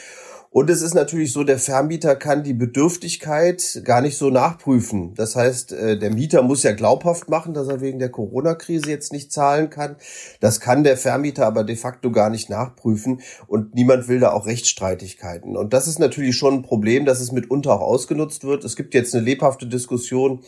Und 0.53 0.69
es 0.69 0.81
ist 0.81 0.94
natürlich 0.94 1.31
so, 1.31 1.45
der 1.45 1.59
Vermieter 1.59 2.18
kann 2.18 2.44
die 2.44 2.53
Bedürftigkeit 2.53 3.81
gar 3.86 4.01
nicht 4.01 4.18
so 4.18 4.30
nachprüfen. 4.30 5.13
Das 5.15 5.38
heißt, 5.38 5.71
äh, 5.71 5.98
der 5.98 6.12
Mieter 6.12 6.42
muss 6.42 6.63
ja 6.63 6.74
glaubhaft 6.74 7.30
machen, 7.30 7.53
dass 7.53 7.69
er 7.69 7.80
wegen 7.80 8.00
der 8.00 8.09
Corona-Krise 8.09 8.89
jetzt 8.89 9.13
nicht 9.13 9.31
zahlen 9.31 9.69
kann. 9.69 9.95
Das 10.42 10.59
kann 10.59 10.83
der 10.83 10.98
Vermieter 10.98 11.48
aber 11.48 11.63
de 11.63 11.77
facto 11.77 12.12
gar 12.12 12.30
nicht 12.30 12.50
nachprüfen 12.50 13.21
und 13.48 13.75
niemand 13.75 14.09
will 14.09 14.19
da 14.19 14.33
auch 14.33 14.45
Rechtsstreitigkeiten. 14.45 15.56
Und 15.56 15.71
das 15.71 15.88
ist 15.88 16.00
natürlich 16.00 16.36
schon 16.36 16.56
ein 16.56 16.63
Problem, 16.63 17.06
dass 17.06 17.21
es 17.21 17.31
mitunter 17.31 17.71
auch 17.71 17.88
ausgenutzt 17.88 18.44
wird. 18.44 18.65
Es 18.65 18.75
gibt 18.75 18.94
jetzt 18.94 19.15
eine 19.15 19.24
lebhafte 19.24 19.68
Diskussion 19.68 20.42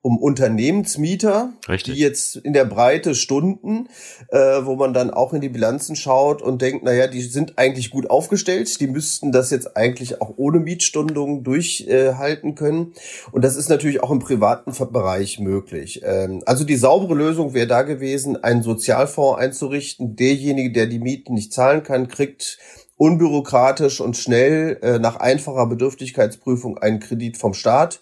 um 0.00 0.16
Unternehmensmieter, 0.16 1.52
Richtig. 1.68 1.94
die 1.94 2.00
jetzt 2.00 2.36
in 2.36 2.52
der 2.52 2.64
Breite 2.64 3.16
Stunden, 3.16 3.88
äh, 4.28 4.38
wo 4.62 4.76
man 4.76 4.94
dann 4.94 5.10
auch 5.10 5.32
in 5.32 5.40
die 5.40 5.48
Bilanzen 5.48 5.96
schaut 5.96 6.40
und 6.40 6.62
denkt, 6.62 6.84
naja, 6.84 7.08
die 7.08 7.22
sind 7.22 7.58
eigentlich 7.58 7.90
gut 7.90 8.08
aufgestellt, 8.08 8.80
die 8.80 8.86
müssten 8.86 9.32
das 9.32 9.50
jetzt 9.50 9.76
eigentlich 9.76 10.20
auch 10.20 10.34
ohne 10.36 10.60
Mietstundung 10.60 11.42
durchhalten 11.42 12.50
äh, 12.50 12.54
können. 12.54 12.92
Und 13.32 13.44
das 13.44 13.56
ist 13.56 13.68
natürlich 13.68 14.02
auch 14.02 14.12
im 14.12 14.20
privaten 14.20 14.72
Bereich 14.92 15.40
möglich. 15.40 16.00
Ähm, 16.04 16.42
also 16.46 16.62
die 16.62 16.76
saubere 16.76 17.14
Lösung 17.14 17.52
wäre 17.52 17.66
da 17.66 17.82
gewesen, 17.82 18.42
einen 18.42 18.62
Sozialfonds 18.62 19.40
einzurichten. 19.40 20.14
Derjenige, 20.14 20.72
der 20.72 20.86
die 20.86 21.00
Mieten 21.00 21.34
nicht 21.34 21.52
zahlen 21.52 21.82
kann, 21.82 22.06
kriegt 22.06 22.58
unbürokratisch 22.96 24.00
und 24.00 24.16
schnell 24.16 24.78
äh, 24.82 24.98
nach 24.98 25.16
einfacher 25.16 25.66
Bedürftigkeitsprüfung 25.66 26.78
einen 26.78 27.00
Kredit 27.00 27.36
vom 27.36 27.54
Staat. 27.54 28.00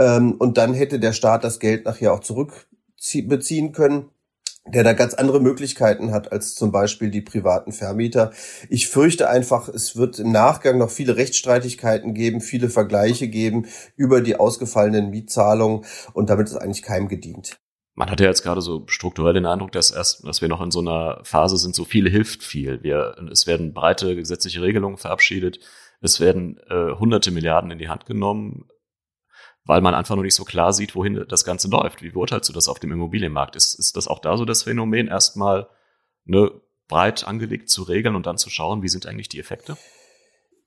Ähm, 0.00 0.32
und 0.32 0.58
dann 0.58 0.74
hätte 0.74 0.98
der 0.98 1.12
Staat 1.12 1.44
das 1.44 1.60
Geld 1.60 1.84
nachher 1.84 2.12
auch 2.12 2.20
zurückbeziehen 2.20 3.72
können 3.72 4.10
der 4.66 4.84
da 4.84 4.92
ganz 4.92 5.14
andere 5.14 5.40
Möglichkeiten 5.40 6.12
hat 6.12 6.32
als 6.32 6.54
zum 6.54 6.70
Beispiel 6.70 7.10
die 7.10 7.22
privaten 7.22 7.72
Vermieter. 7.72 8.32
Ich 8.68 8.88
fürchte 8.88 9.28
einfach, 9.28 9.68
es 9.68 9.96
wird 9.96 10.18
im 10.18 10.32
Nachgang 10.32 10.78
noch 10.78 10.90
viele 10.90 11.16
Rechtsstreitigkeiten 11.16 12.14
geben, 12.14 12.40
viele 12.40 12.68
Vergleiche 12.68 13.28
geben 13.28 13.66
über 13.96 14.20
die 14.20 14.36
ausgefallenen 14.36 15.10
Mietzahlungen 15.10 15.84
und 16.12 16.30
damit 16.30 16.48
ist 16.48 16.56
eigentlich 16.56 16.82
keinem 16.82 17.08
gedient. 17.08 17.56
Man 17.94 18.10
hat 18.10 18.20
ja 18.20 18.26
jetzt 18.26 18.42
gerade 18.42 18.60
so 18.60 18.84
strukturell 18.86 19.34
den 19.34 19.46
Eindruck, 19.46 19.72
dass 19.72 19.90
erst, 19.90 20.26
dass 20.26 20.40
wir 20.40 20.48
noch 20.48 20.60
in 20.60 20.70
so 20.70 20.80
einer 20.80 21.20
Phase 21.24 21.56
sind, 21.56 21.74
so 21.74 21.84
viel 21.84 22.08
hilft 22.08 22.42
viel. 22.42 22.82
Wir, 22.82 23.16
es 23.30 23.46
werden 23.46 23.74
breite 23.74 24.14
gesetzliche 24.14 24.62
Regelungen 24.62 24.96
verabschiedet, 24.96 25.58
es 26.00 26.20
werden 26.20 26.58
äh, 26.68 26.92
hunderte 26.98 27.30
Milliarden 27.30 27.70
in 27.70 27.78
die 27.78 27.88
Hand 27.88 28.06
genommen 28.06 28.66
weil 29.70 29.82
man 29.82 29.94
einfach 29.94 30.16
nur 30.16 30.24
nicht 30.24 30.34
so 30.34 30.44
klar 30.44 30.72
sieht, 30.72 30.96
wohin 30.96 31.24
das 31.28 31.44
Ganze 31.44 31.68
läuft. 31.68 32.02
Wie 32.02 32.10
beurteilst 32.10 32.48
du 32.48 32.52
das 32.52 32.66
auf 32.66 32.80
dem 32.80 32.90
Immobilienmarkt? 32.90 33.54
Ist, 33.54 33.74
ist 33.74 33.96
das 33.96 34.08
auch 34.08 34.18
da 34.18 34.36
so 34.36 34.44
das 34.44 34.64
Phänomen, 34.64 35.06
erstmal 35.06 35.68
ne, 36.24 36.50
breit 36.88 37.24
angelegt 37.24 37.70
zu 37.70 37.84
regeln 37.84 38.16
und 38.16 38.26
dann 38.26 38.36
zu 38.36 38.50
schauen, 38.50 38.82
wie 38.82 38.88
sind 38.88 39.06
eigentlich 39.06 39.28
die 39.28 39.38
Effekte? 39.38 39.76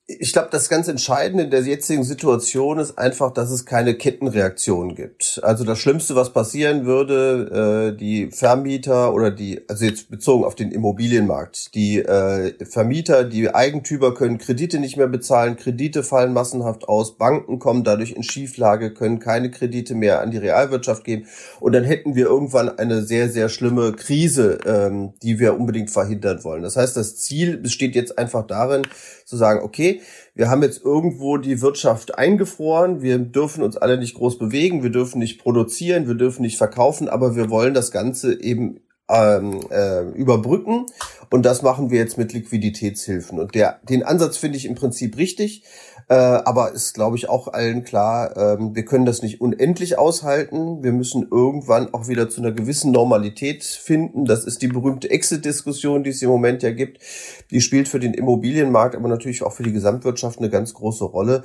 Ich 0.05 0.33
glaube, 0.33 0.49
das 0.51 0.67
ganz 0.67 0.89
Entscheidende 0.89 1.45
in 1.45 1.49
der 1.49 1.61
jetzigen 1.61 2.03
Situation 2.03 2.77
ist 2.77 2.97
einfach, 2.97 3.31
dass 3.31 3.49
es 3.51 3.65
keine 3.65 3.95
Kettenreaktion 3.95 4.95
gibt. 4.95 5.39
Also 5.43 5.63
das 5.63 5.79
Schlimmste, 5.79 6.13
was 6.13 6.33
passieren 6.33 6.85
würde, 6.85 7.93
äh, 7.93 7.97
die 7.97 8.29
Vermieter 8.29 9.13
oder 9.13 9.31
die, 9.31 9.61
also 9.69 9.85
jetzt 9.85 10.09
bezogen 10.09 10.43
auf 10.43 10.55
den 10.55 10.71
Immobilienmarkt, 10.73 11.73
die 11.73 11.99
äh, 11.99 12.53
Vermieter, 12.65 13.23
die 13.23 13.55
Eigentümer 13.55 14.13
können 14.13 14.39
Kredite 14.39 14.79
nicht 14.79 14.97
mehr 14.97 15.07
bezahlen, 15.07 15.55
Kredite 15.55 16.03
fallen 16.03 16.33
massenhaft 16.33 16.83
aus, 16.89 17.17
Banken 17.17 17.59
kommen 17.59 17.85
dadurch 17.85 18.11
in 18.11 18.23
Schieflage, 18.23 18.93
können 18.93 19.19
keine 19.19 19.51
Kredite 19.51 19.95
mehr 19.95 20.19
an 20.19 20.31
die 20.31 20.37
Realwirtschaft 20.37 21.05
geben 21.05 21.27
und 21.61 21.71
dann 21.71 21.85
hätten 21.85 22.15
wir 22.15 22.25
irgendwann 22.25 22.77
eine 22.77 23.03
sehr, 23.03 23.29
sehr 23.29 23.47
schlimme 23.47 23.93
Krise, 23.93 24.57
ähm, 24.65 25.13
die 25.23 25.39
wir 25.39 25.57
unbedingt 25.57 25.91
verhindern 25.91 26.43
wollen. 26.43 26.61
Das 26.61 26.75
heißt, 26.75 26.97
das 26.97 27.15
Ziel 27.15 27.55
besteht 27.55 27.95
jetzt 27.95 28.17
einfach 28.17 28.45
darin, 28.45 28.81
zu 29.25 29.37
sagen, 29.37 29.61
okay, 29.63 29.92
wir 30.35 30.49
haben 30.49 30.63
jetzt 30.63 30.83
irgendwo 30.83 31.37
die 31.37 31.61
Wirtschaft 31.61 32.17
eingefroren, 32.17 33.01
wir 33.01 33.17
dürfen 33.17 33.63
uns 33.63 33.77
alle 33.77 33.97
nicht 33.97 34.15
groß 34.15 34.37
bewegen, 34.37 34.83
wir 34.83 34.89
dürfen 34.89 35.19
nicht 35.19 35.41
produzieren, 35.41 36.07
wir 36.07 36.15
dürfen 36.15 36.41
nicht 36.41 36.57
verkaufen, 36.57 37.07
aber 37.07 37.35
wir 37.35 37.49
wollen 37.49 37.73
das 37.73 37.91
Ganze 37.91 38.41
eben 38.41 38.79
ähm, 39.09 39.59
äh, 39.69 40.01
überbrücken 40.11 40.85
und 41.29 41.45
das 41.45 41.61
machen 41.61 41.89
wir 41.89 41.99
jetzt 41.99 42.17
mit 42.17 42.33
Liquiditätshilfen. 42.33 43.39
Und 43.39 43.55
der, 43.55 43.79
den 43.89 44.03
Ansatz 44.03 44.37
finde 44.37 44.57
ich 44.57 44.65
im 44.65 44.75
Prinzip 44.75 45.17
richtig. 45.17 45.63
Äh, 46.09 46.15
aber 46.15 46.73
ist, 46.73 46.93
glaube 46.93 47.15
ich, 47.15 47.29
auch 47.29 47.47
allen 47.47 47.83
klar, 47.83 48.35
ähm, 48.35 48.75
wir 48.75 48.83
können 48.83 49.05
das 49.05 49.21
nicht 49.21 49.39
unendlich 49.39 49.97
aushalten. 49.97 50.83
Wir 50.83 50.91
müssen 50.91 51.27
irgendwann 51.31 51.93
auch 51.93 52.07
wieder 52.07 52.29
zu 52.29 52.41
einer 52.41 52.51
gewissen 52.51 52.91
Normalität 52.91 53.63
finden. 53.63 54.25
Das 54.25 54.43
ist 54.43 54.61
die 54.61 54.67
berühmte 54.67 55.09
Exit-Diskussion, 55.09 56.03
die 56.03 56.09
es 56.09 56.21
im 56.21 56.29
Moment 56.29 56.61
ja 56.61 56.71
gibt. 56.71 56.99
Die 57.51 57.61
spielt 57.61 57.87
für 57.87 57.99
den 57.99 58.13
Immobilienmarkt, 58.13 58.95
aber 58.95 59.07
natürlich 59.07 59.43
auch 59.43 59.53
für 59.53 59.63
die 59.63 59.73
Gesamtwirtschaft 59.73 60.39
eine 60.39 60.49
ganz 60.49 60.73
große 60.73 61.05
Rolle. 61.05 61.43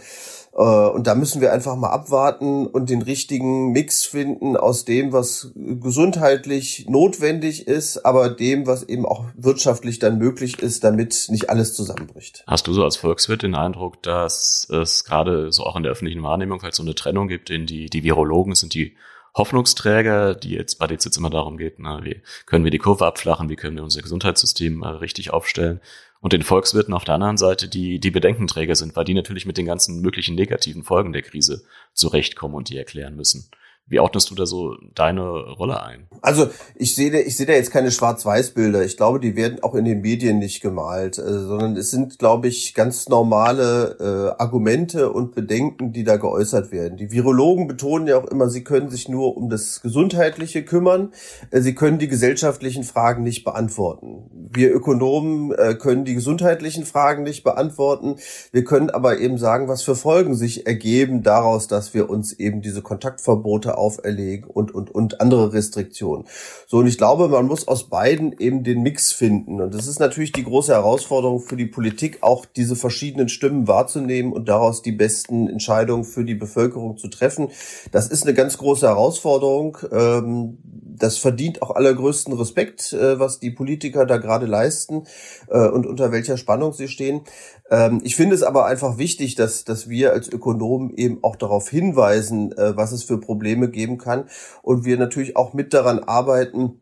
Äh, 0.58 0.62
und 0.62 1.06
da 1.06 1.14
müssen 1.14 1.40
wir 1.40 1.52
einfach 1.52 1.76
mal 1.76 1.90
abwarten 1.90 2.66
und 2.66 2.90
den 2.90 3.02
richtigen 3.02 3.70
Mix 3.70 4.04
finden 4.04 4.56
aus 4.56 4.84
dem, 4.84 5.12
was 5.12 5.52
gesundheitlich 5.54 6.86
notwendig 6.88 7.68
ist, 7.68 8.04
aber 8.04 8.28
dem, 8.28 8.66
was 8.66 8.82
eben 8.82 9.06
auch 9.06 9.24
wirtschaftlich 9.36 10.00
dann 10.00 10.18
möglich 10.18 10.58
ist, 10.58 10.82
damit 10.82 11.26
nicht 11.30 11.48
alles 11.48 11.74
zusammenbricht. 11.74 12.42
Hast 12.46 12.66
du 12.66 12.72
so 12.72 12.82
als 12.82 12.96
Volkswirt 12.96 13.44
den 13.44 13.54
Eindruck, 13.54 14.02
dass 14.02 14.68
es 14.70 15.04
gerade 15.04 15.52
so 15.52 15.62
auch 15.62 15.76
in 15.76 15.84
der 15.84 15.92
öffentlichen 15.92 16.24
Wahrnehmung 16.24 16.62
halt 16.62 16.74
so 16.74 16.82
eine 16.82 16.96
Trennung 16.96 17.28
gibt, 17.28 17.50
in 17.50 17.66
die, 17.66 17.86
die 17.86 18.02
Virologen 18.02 18.54
sind 18.56 18.74
die 18.74 18.96
Hoffnungsträger, 19.36 20.34
die 20.34 20.50
jetzt 20.50 20.80
bei 20.80 20.88
den 20.88 20.98
jetzt 20.98 21.16
immer 21.16 21.30
darum 21.30 21.58
geht, 21.58 21.78
na, 21.78 22.02
wie 22.02 22.22
können 22.46 22.64
wir 22.64 22.72
die 22.72 22.78
Kurve 22.78 23.06
abflachen, 23.06 23.48
wie 23.48 23.56
können 23.56 23.76
wir 23.76 23.84
unser 23.84 24.02
Gesundheitssystem 24.02 24.82
äh, 24.82 24.88
richtig 24.88 25.32
aufstellen 25.32 25.80
und 26.20 26.32
den 26.32 26.42
Volkswirten 26.42 26.94
auf 26.94 27.04
der 27.04 27.14
anderen 27.14 27.36
Seite, 27.36 27.68
die 27.68 28.00
die 28.00 28.10
Bedenkenträger 28.10 28.74
sind, 28.74 28.96
weil 28.96 29.04
die 29.04 29.14
natürlich 29.14 29.46
mit 29.46 29.56
den 29.56 29.66
ganzen 29.66 30.00
möglichen 30.00 30.34
negativen 30.34 30.82
Folgen 30.82 31.12
der 31.12 31.22
Krise 31.22 31.64
zurechtkommen 31.92 32.54
und 32.54 32.70
die 32.70 32.76
erklären 32.76 33.16
müssen. 33.16 33.50
Wie 33.90 34.00
ordnest 34.00 34.30
du 34.30 34.34
da 34.34 34.44
so 34.44 34.76
deine 34.94 35.22
Rolle 35.22 35.82
ein? 35.82 36.08
Also 36.20 36.48
ich 36.74 36.94
sehe, 36.94 37.18
ich 37.22 37.38
sehe 37.38 37.46
da 37.46 37.54
jetzt 37.54 37.70
keine 37.70 37.90
Schwarz-Weiß-Bilder. 37.90 38.84
Ich 38.84 38.98
glaube, 38.98 39.18
die 39.18 39.34
werden 39.34 39.62
auch 39.62 39.74
in 39.74 39.86
den 39.86 40.02
Medien 40.02 40.38
nicht 40.38 40.60
gemalt, 40.60 41.16
äh, 41.16 41.22
sondern 41.22 41.74
es 41.74 41.90
sind, 41.90 42.18
glaube 42.18 42.48
ich, 42.48 42.74
ganz 42.74 43.08
normale 43.08 43.96
äh, 44.36 44.42
Argumente 44.42 45.10
und 45.10 45.34
Bedenken, 45.34 45.92
die 45.92 46.04
da 46.04 46.16
geäußert 46.16 46.70
werden. 46.70 46.98
Die 46.98 47.12
Virologen 47.12 47.66
betonen 47.66 48.06
ja 48.08 48.18
auch 48.18 48.26
immer, 48.26 48.50
sie 48.50 48.62
können 48.62 48.90
sich 48.90 49.08
nur 49.08 49.38
um 49.38 49.48
das 49.48 49.80
Gesundheitliche 49.80 50.64
kümmern. 50.64 51.12
Äh, 51.50 51.62
sie 51.62 51.74
können 51.74 51.98
die 51.98 52.08
gesellschaftlichen 52.08 52.84
Fragen 52.84 53.22
nicht 53.22 53.44
beantworten. 53.44 54.28
Wir 54.52 54.74
Ökonomen 54.74 55.52
äh, 55.52 55.74
können 55.74 56.04
die 56.04 56.14
gesundheitlichen 56.14 56.84
Fragen 56.84 57.22
nicht 57.22 57.42
beantworten. 57.42 58.16
Wir 58.52 58.64
können 58.64 58.90
aber 58.90 59.18
eben 59.18 59.38
sagen, 59.38 59.66
was 59.66 59.82
für 59.82 59.96
Folgen 59.96 60.34
sich 60.34 60.66
ergeben 60.66 61.22
daraus, 61.22 61.68
dass 61.68 61.94
wir 61.94 62.10
uns 62.10 62.34
eben 62.34 62.60
diese 62.60 62.82
Kontaktverbote 62.82 63.77
auferlegen 63.78 64.50
und, 64.50 64.74
und, 64.74 64.90
und 64.90 65.20
andere 65.20 65.52
Restriktionen. 65.52 66.26
So, 66.66 66.78
und 66.78 66.86
ich 66.86 66.98
glaube, 66.98 67.28
man 67.28 67.46
muss 67.46 67.68
aus 67.68 67.88
beiden 67.88 68.36
eben 68.38 68.64
den 68.64 68.82
Mix 68.82 69.12
finden. 69.12 69.60
Und 69.60 69.74
das 69.74 69.86
ist 69.86 70.00
natürlich 70.00 70.32
die 70.32 70.44
große 70.44 70.72
Herausforderung 70.72 71.40
für 71.40 71.56
die 71.56 71.66
Politik, 71.66 72.18
auch 72.22 72.44
diese 72.44 72.76
verschiedenen 72.76 73.28
Stimmen 73.28 73.68
wahrzunehmen 73.68 74.32
und 74.32 74.48
daraus 74.48 74.82
die 74.82 74.92
besten 74.92 75.48
Entscheidungen 75.48 76.04
für 76.04 76.24
die 76.24 76.34
Bevölkerung 76.34 76.96
zu 76.96 77.08
treffen. 77.08 77.48
Das 77.92 78.08
ist 78.08 78.24
eine 78.24 78.34
ganz 78.34 78.58
große 78.58 78.86
Herausforderung. 78.86 79.78
Ähm, 79.92 80.58
das 80.98 81.18
verdient 81.18 81.62
auch 81.62 81.70
allergrößten 81.70 82.34
Respekt, 82.34 82.92
äh, 82.92 83.18
was 83.18 83.38
die 83.38 83.50
Politiker 83.50 84.04
da 84.04 84.18
gerade 84.18 84.46
leisten 84.46 85.04
äh, 85.48 85.66
und 85.68 85.86
unter 85.86 86.12
welcher 86.12 86.36
Spannung 86.36 86.72
sie 86.72 86.88
stehen. 86.88 87.22
Ähm, 87.70 88.00
ich 88.04 88.16
finde 88.16 88.34
es 88.34 88.42
aber 88.42 88.66
einfach 88.66 88.98
wichtig, 88.98 89.34
dass, 89.34 89.64
dass 89.64 89.88
wir 89.88 90.12
als 90.12 90.28
Ökonomen 90.28 90.94
eben 90.96 91.22
auch 91.22 91.36
darauf 91.36 91.68
hinweisen, 91.68 92.52
äh, 92.52 92.76
was 92.76 92.92
es 92.92 93.04
für 93.04 93.18
Probleme 93.18 93.70
geben 93.70 93.98
kann 93.98 94.28
und 94.62 94.84
wir 94.84 94.96
natürlich 94.98 95.36
auch 95.36 95.52
mit 95.52 95.74
daran 95.74 96.00
arbeiten, 96.00 96.80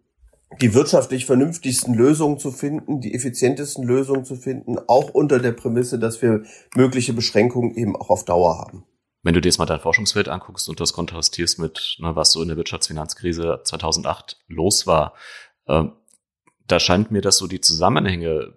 die 0.61 0.75
wirtschaftlich 0.75 1.26
vernünftigsten 1.26 1.95
Lösungen 1.95 2.38
zu 2.38 2.52
finden, 2.52 3.00
die 3.00 3.14
effizientesten 3.14 3.85
Lösungen 3.85 4.25
zu 4.25 4.37
finden, 4.37 4.76
auch 4.87 5.11
unter 5.11 5.40
der 5.40 5.52
Prämisse, 5.52 5.99
dass 5.99 6.23
wir 6.23 6.45
mögliche 6.75 7.12
Beschränkungen 7.12 7.75
eben 7.75 7.97
auch 7.97 8.11
auf 8.11 8.25
Dauer 8.25 8.59
haben. 8.59 8.85
Wenn 9.23 9.35
du 9.35 9.40
dir 9.40 9.49
jetzt 9.49 9.59
mal 9.59 9.66
dein 9.66 9.81
Forschungsfeld 9.81 10.28
anguckst 10.28 10.69
und 10.69 10.78
das 10.78 10.93
kontrastierst 10.93 11.59
mit, 11.59 11.97
ne, 11.99 12.14
was 12.14 12.31
so 12.31 12.40
in 12.43 12.49
der 12.49 12.57
Wirtschaftsfinanzkrise 12.57 13.61
2008 13.64 14.38
los 14.47 14.87
war, 14.87 15.14
äh, 15.66 15.83
da 16.69 16.81
scheint 16.81 17.11
mir, 17.11 17.23
dass 17.23 17.38
so 17.38 17.49
die 17.49 17.61
Zusammenhänge 17.61 18.55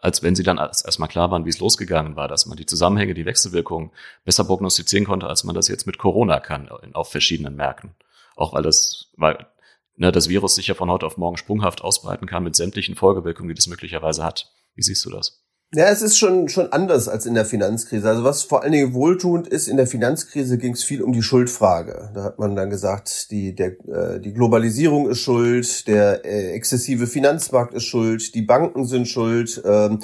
als 0.00 0.22
wenn 0.22 0.34
sie 0.34 0.42
dann 0.42 0.58
erstmal 0.58 1.08
klar 1.08 1.30
waren, 1.30 1.44
wie 1.44 1.50
es 1.50 1.60
losgegangen 1.60 2.16
war, 2.16 2.28
dass 2.28 2.46
man 2.46 2.56
die 2.56 2.66
Zusammenhänge, 2.66 3.14
die 3.14 3.26
Wechselwirkungen 3.26 3.90
besser 4.24 4.44
prognostizieren 4.44 5.06
konnte, 5.06 5.26
als 5.26 5.44
man 5.44 5.54
das 5.54 5.68
jetzt 5.68 5.86
mit 5.86 5.98
Corona 5.98 6.40
kann, 6.40 6.68
auf 6.68 7.10
verschiedenen 7.10 7.56
Märkten. 7.56 7.94
Auch 8.36 8.52
weil 8.52 8.62
das, 8.62 9.10
weil 9.16 9.46
ne, 9.96 10.12
das 10.12 10.28
Virus 10.28 10.54
sich 10.54 10.68
ja 10.68 10.74
von 10.74 10.90
heute 10.90 11.06
auf 11.06 11.16
morgen 11.16 11.36
sprunghaft 11.36 11.82
ausbreiten 11.82 12.26
kann 12.26 12.44
mit 12.44 12.56
sämtlichen 12.56 12.94
Folgewirkungen, 12.94 13.48
die 13.48 13.54
das 13.54 13.66
möglicherweise 13.66 14.24
hat. 14.24 14.52
Wie 14.74 14.82
siehst 14.82 15.04
du 15.04 15.10
das? 15.10 15.44
Ja, 15.74 15.90
es 15.90 16.00
ist 16.00 16.16
schon, 16.16 16.48
schon 16.48 16.72
anders 16.72 17.08
als 17.08 17.26
in 17.26 17.34
der 17.34 17.44
Finanzkrise. 17.44 18.08
Also 18.08 18.24
was 18.24 18.42
vor 18.42 18.62
allen 18.62 18.72
Dingen 18.72 18.94
wohltuend 18.94 19.46
ist, 19.46 19.68
in 19.68 19.76
der 19.76 19.86
Finanzkrise 19.86 20.56
ging 20.56 20.72
es 20.72 20.82
viel 20.82 21.02
um 21.02 21.12
die 21.12 21.22
Schuldfrage. 21.22 22.10
Da 22.14 22.24
hat 22.24 22.38
man 22.38 22.56
dann 22.56 22.70
gesagt, 22.70 23.30
die, 23.30 23.54
der, 23.54 23.72
äh, 23.86 24.18
die 24.18 24.32
Globalisierung 24.32 25.10
ist 25.10 25.20
schuld, 25.20 25.86
der 25.86 26.24
äh, 26.24 26.52
exzessive 26.52 27.06
Finanzmarkt 27.06 27.74
ist 27.74 27.84
schuld, 27.84 28.34
die 28.34 28.40
Banken 28.40 28.86
sind 28.86 29.08
schuld. 29.08 29.62
Ähm, 29.66 30.00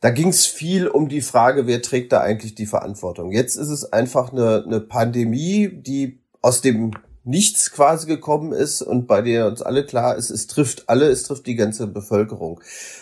da 0.00 0.10
ging 0.10 0.28
es 0.28 0.46
viel 0.46 0.86
um 0.86 1.08
die 1.08 1.22
Frage, 1.22 1.66
wer 1.66 1.82
trägt 1.82 2.12
da 2.12 2.20
eigentlich 2.20 2.54
die 2.54 2.66
Verantwortung. 2.66 3.32
Jetzt 3.32 3.56
ist 3.56 3.68
es 3.68 3.92
einfach 3.92 4.30
eine, 4.30 4.62
eine 4.64 4.78
Pandemie, 4.78 5.68
die 5.72 6.20
aus 6.40 6.60
dem 6.60 6.92
nichts 7.24 7.70
quasi 7.70 8.06
gekommen 8.06 8.52
ist 8.52 8.80
und 8.80 9.06
bei 9.06 9.20
der 9.22 9.46
uns 9.46 9.60
alle 9.60 9.84
klar 9.84 10.16
ist, 10.16 10.30
es 10.30 10.46
trifft 10.46 10.88
alle, 10.88 11.08
es 11.08 11.24
trifft 11.24 11.46
die 11.46 11.54
ganze 11.54 11.86
Bevölkerung. 11.86 12.60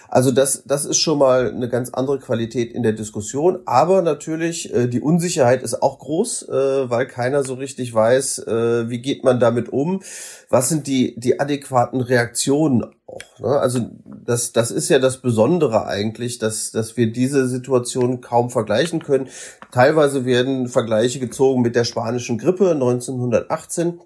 Also 0.08 0.30
das, 0.30 0.62
das 0.64 0.86
ist 0.86 0.98
schon 0.98 1.18
mal 1.18 1.50
eine 1.50 1.68
ganz 1.68 1.90
andere 1.90 2.18
Qualität 2.18 2.72
in 2.72 2.82
der 2.82 2.92
Diskussion. 2.92 3.60
Aber 3.66 4.00
natürlich, 4.02 4.72
äh, 4.74 4.88
die 4.88 5.00
Unsicherheit 5.00 5.62
ist 5.62 5.82
auch 5.82 5.98
groß, 5.98 6.48
äh, 6.48 6.90
weil 6.90 7.06
keiner 7.06 7.44
so 7.44 7.54
richtig 7.54 7.92
weiß, 7.92 8.38
äh, 8.46 8.88
wie 8.88 9.00
geht 9.00 9.22
man 9.22 9.38
damit 9.38 9.68
um, 9.68 10.02
was 10.48 10.70
sind 10.70 10.86
die, 10.86 11.14
die 11.18 11.38
adäquaten 11.38 12.00
Reaktionen 12.00 12.84
auch. 13.06 13.40
Ne? 13.40 13.48
Also 13.48 13.80
das, 14.04 14.52
das 14.52 14.70
ist 14.70 14.88
ja 14.88 14.98
das 14.98 15.18
Besondere 15.18 15.86
eigentlich, 15.86 16.38
dass, 16.38 16.70
dass 16.70 16.96
wir 16.96 17.12
diese 17.12 17.46
Situation 17.46 18.22
kaum 18.22 18.48
vergleichen 18.48 19.02
können. 19.02 19.28
Teilweise 19.72 20.24
werden 20.24 20.68
Vergleiche 20.68 21.18
gezogen 21.20 21.60
mit 21.60 21.76
der 21.76 21.84
spanischen 21.84 22.38
Grippe 22.38 22.70
1918. 22.70 24.00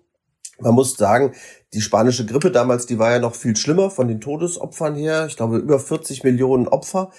Man 0.62 0.74
muss 0.74 0.96
sagen, 0.96 1.32
die 1.74 1.80
spanische 1.80 2.26
Grippe 2.26 2.50
damals, 2.50 2.84
die 2.84 2.98
war 2.98 3.12
ja 3.12 3.18
noch 3.18 3.34
viel 3.34 3.56
schlimmer 3.56 3.90
von 3.90 4.06
den 4.06 4.20
Todesopfern 4.20 4.94
her. 4.94 5.26
Ich 5.26 5.36
glaube, 5.36 5.56
über 5.56 5.78
40 5.78 6.22
Millionen 6.22 6.68
Opfer. 6.68 7.10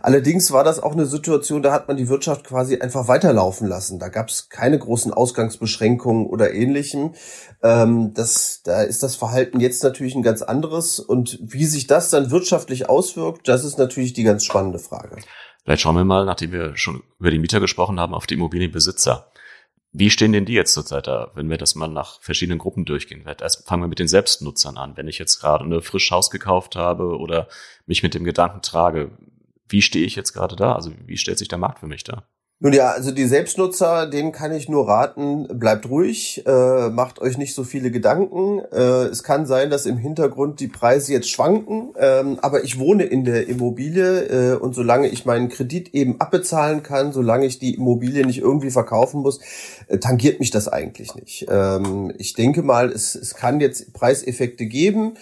Allerdings 0.00 0.50
war 0.50 0.64
das 0.64 0.82
auch 0.82 0.92
eine 0.92 1.04
Situation, 1.04 1.62
da 1.62 1.72
hat 1.72 1.88
man 1.88 1.98
die 1.98 2.08
Wirtschaft 2.08 2.44
quasi 2.44 2.78
einfach 2.78 3.06
weiterlaufen 3.06 3.68
lassen. 3.68 3.98
Da 3.98 4.08
gab 4.08 4.28
es 4.28 4.48
keine 4.48 4.78
großen 4.78 5.12
Ausgangsbeschränkungen 5.12 6.26
oder 6.26 6.54
ähnlichem. 6.54 7.14
Ähm, 7.62 8.14
das, 8.14 8.62
da 8.64 8.82
ist 8.82 9.02
das 9.02 9.16
Verhalten 9.16 9.60
jetzt 9.60 9.82
natürlich 9.84 10.14
ein 10.14 10.22
ganz 10.22 10.40
anderes. 10.40 11.00
Und 11.00 11.38
wie 11.42 11.66
sich 11.66 11.86
das 11.86 12.08
dann 12.08 12.30
wirtschaftlich 12.30 12.88
auswirkt, 12.88 13.46
das 13.46 13.64
ist 13.64 13.78
natürlich 13.78 14.14
die 14.14 14.22
ganz 14.22 14.44
spannende 14.44 14.78
Frage. 14.78 15.16
Vielleicht 15.64 15.82
schauen 15.82 15.96
wir 15.96 16.04
mal, 16.04 16.24
nachdem 16.24 16.52
wir 16.52 16.74
schon 16.78 17.02
über 17.20 17.30
die 17.30 17.38
Mieter 17.38 17.60
gesprochen 17.60 18.00
haben, 18.00 18.14
auf 18.14 18.26
die 18.26 18.34
Immobilienbesitzer. 18.34 19.30
Wie 19.92 20.10
stehen 20.10 20.32
denn 20.32 20.44
die 20.44 20.52
jetzt 20.52 20.74
zurzeit 20.74 21.06
da, 21.06 21.30
wenn 21.34 21.48
wir 21.48 21.56
das 21.56 21.74
mal 21.74 21.88
nach 21.88 22.20
verschiedenen 22.20 22.58
Gruppen 22.58 22.84
durchgehen? 22.84 23.24
Erst 23.26 23.66
fangen 23.66 23.82
wir 23.82 23.88
mit 23.88 23.98
den 23.98 24.08
Selbstnutzern 24.08 24.76
an. 24.76 24.96
Wenn 24.96 25.08
ich 25.08 25.18
jetzt 25.18 25.40
gerade 25.40 25.64
eine 25.64 25.80
frisch 25.80 26.10
Haus 26.10 26.30
gekauft 26.30 26.76
habe 26.76 27.18
oder 27.18 27.48
mich 27.86 28.02
mit 28.02 28.14
dem 28.14 28.24
Gedanken 28.24 28.60
trage, 28.60 29.10
wie 29.68 29.82
stehe 29.82 30.04
ich 30.04 30.14
jetzt 30.14 30.32
gerade 30.32 30.56
da? 30.56 30.74
Also 30.74 30.92
wie 31.06 31.16
stellt 31.16 31.38
sich 31.38 31.48
der 31.48 31.58
Markt 31.58 31.80
für 31.80 31.86
mich 31.86 32.04
da? 32.04 32.24
Nun 32.60 32.72
ja, 32.72 32.90
also 32.90 33.12
die 33.12 33.26
Selbstnutzer, 33.26 34.08
denen 34.08 34.32
kann 34.32 34.52
ich 34.52 34.68
nur 34.68 34.88
raten, 34.88 35.46
bleibt 35.46 35.88
ruhig, 35.88 36.42
äh, 36.44 36.88
macht 36.88 37.20
euch 37.20 37.38
nicht 37.38 37.54
so 37.54 37.62
viele 37.62 37.92
Gedanken. 37.92 38.58
Äh, 38.72 39.04
es 39.04 39.22
kann 39.22 39.46
sein, 39.46 39.70
dass 39.70 39.86
im 39.86 39.96
Hintergrund 39.96 40.58
die 40.58 40.66
Preise 40.66 41.12
jetzt 41.12 41.30
schwanken, 41.30 41.94
ähm, 41.96 42.40
aber 42.42 42.64
ich 42.64 42.80
wohne 42.80 43.04
in 43.04 43.22
der 43.22 43.46
Immobilie 43.46 44.54
äh, 44.54 44.56
und 44.56 44.74
solange 44.74 45.06
ich 45.06 45.24
meinen 45.24 45.50
Kredit 45.50 45.94
eben 45.94 46.20
abbezahlen 46.20 46.82
kann, 46.82 47.12
solange 47.12 47.46
ich 47.46 47.60
die 47.60 47.76
Immobilie 47.76 48.26
nicht 48.26 48.40
irgendwie 48.40 48.72
verkaufen 48.72 49.22
muss, 49.22 49.38
äh, 49.86 49.98
tangiert 49.98 50.40
mich 50.40 50.50
das 50.50 50.66
eigentlich 50.66 51.14
nicht. 51.14 51.46
Ähm, 51.48 52.12
ich 52.18 52.32
denke 52.32 52.64
mal, 52.64 52.90
es, 52.90 53.14
es 53.14 53.36
kann 53.36 53.60
jetzt 53.60 53.92
Preiseffekte 53.92 54.66
geben 54.66 55.14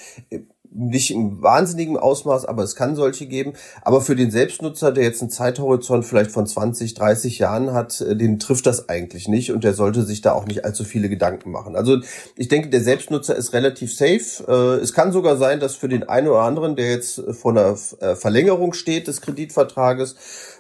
nicht 0.77 1.11
im 1.11 1.43
wahnsinnigen 1.43 1.97
Ausmaß, 1.97 2.45
aber 2.45 2.63
es 2.63 2.77
kann 2.77 2.97
solche 2.97 3.27
geben. 3.27 3.55
Aber 3.83 4.01
für 4.01 4.15
den 4.15 4.31
Selbstnutzer, 4.31 4.93
der 4.93 5.05
jetzt 5.05 5.23
einen 5.23 5.31
Zeithorizont 5.31 6.05
vielleicht 6.05 6.31
von 6.31 6.47
20, 6.47 6.95
30 6.95 7.39
Jahren 7.39 7.73
hat, 7.73 8.01
äh, 8.01 8.17
den 8.17 8.39
trifft 8.39 8.67
das 8.67 8.89
eigentlich 8.89 9.29
nicht 9.29 9.53
und 9.53 9.65
der 9.65 9.75
sollte 9.75 10.03
sich 10.03 10.21
da 10.21 10.33
auch 10.33 10.47
nicht 10.47 10.65
allzu 10.65 10.85
viele 10.85 11.09
Gedanken 11.09 11.51
machen. 11.51 11.77
Also 11.77 11.99
ich 12.37 12.49
denke, 12.49 12.69
der 12.69 12.83
Selbstnutzer 12.83 13.35
ist 13.35 13.53
relativ 13.53 13.95
safe. 13.95 14.45
Äh, 14.47 14.83
es 14.83 14.93
kann 14.93 15.13
sogar 15.13 15.37
sein, 15.37 15.61
dass 15.61 15.75
für 15.75 15.89
den 15.89 16.09
einen 16.09 16.29
oder 16.29 16.41
anderen, 16.41 16.77
der 16.77 16.91
jetzt 16.91 17.23
vor 17.33 17.53
einer 17.53 17.77
äh, 18.01 18.15
Verlängerung 18.15 18.73
steht 18.73 19.09
des 19.09 19.21
Kreditvertrages, 19.21 20.17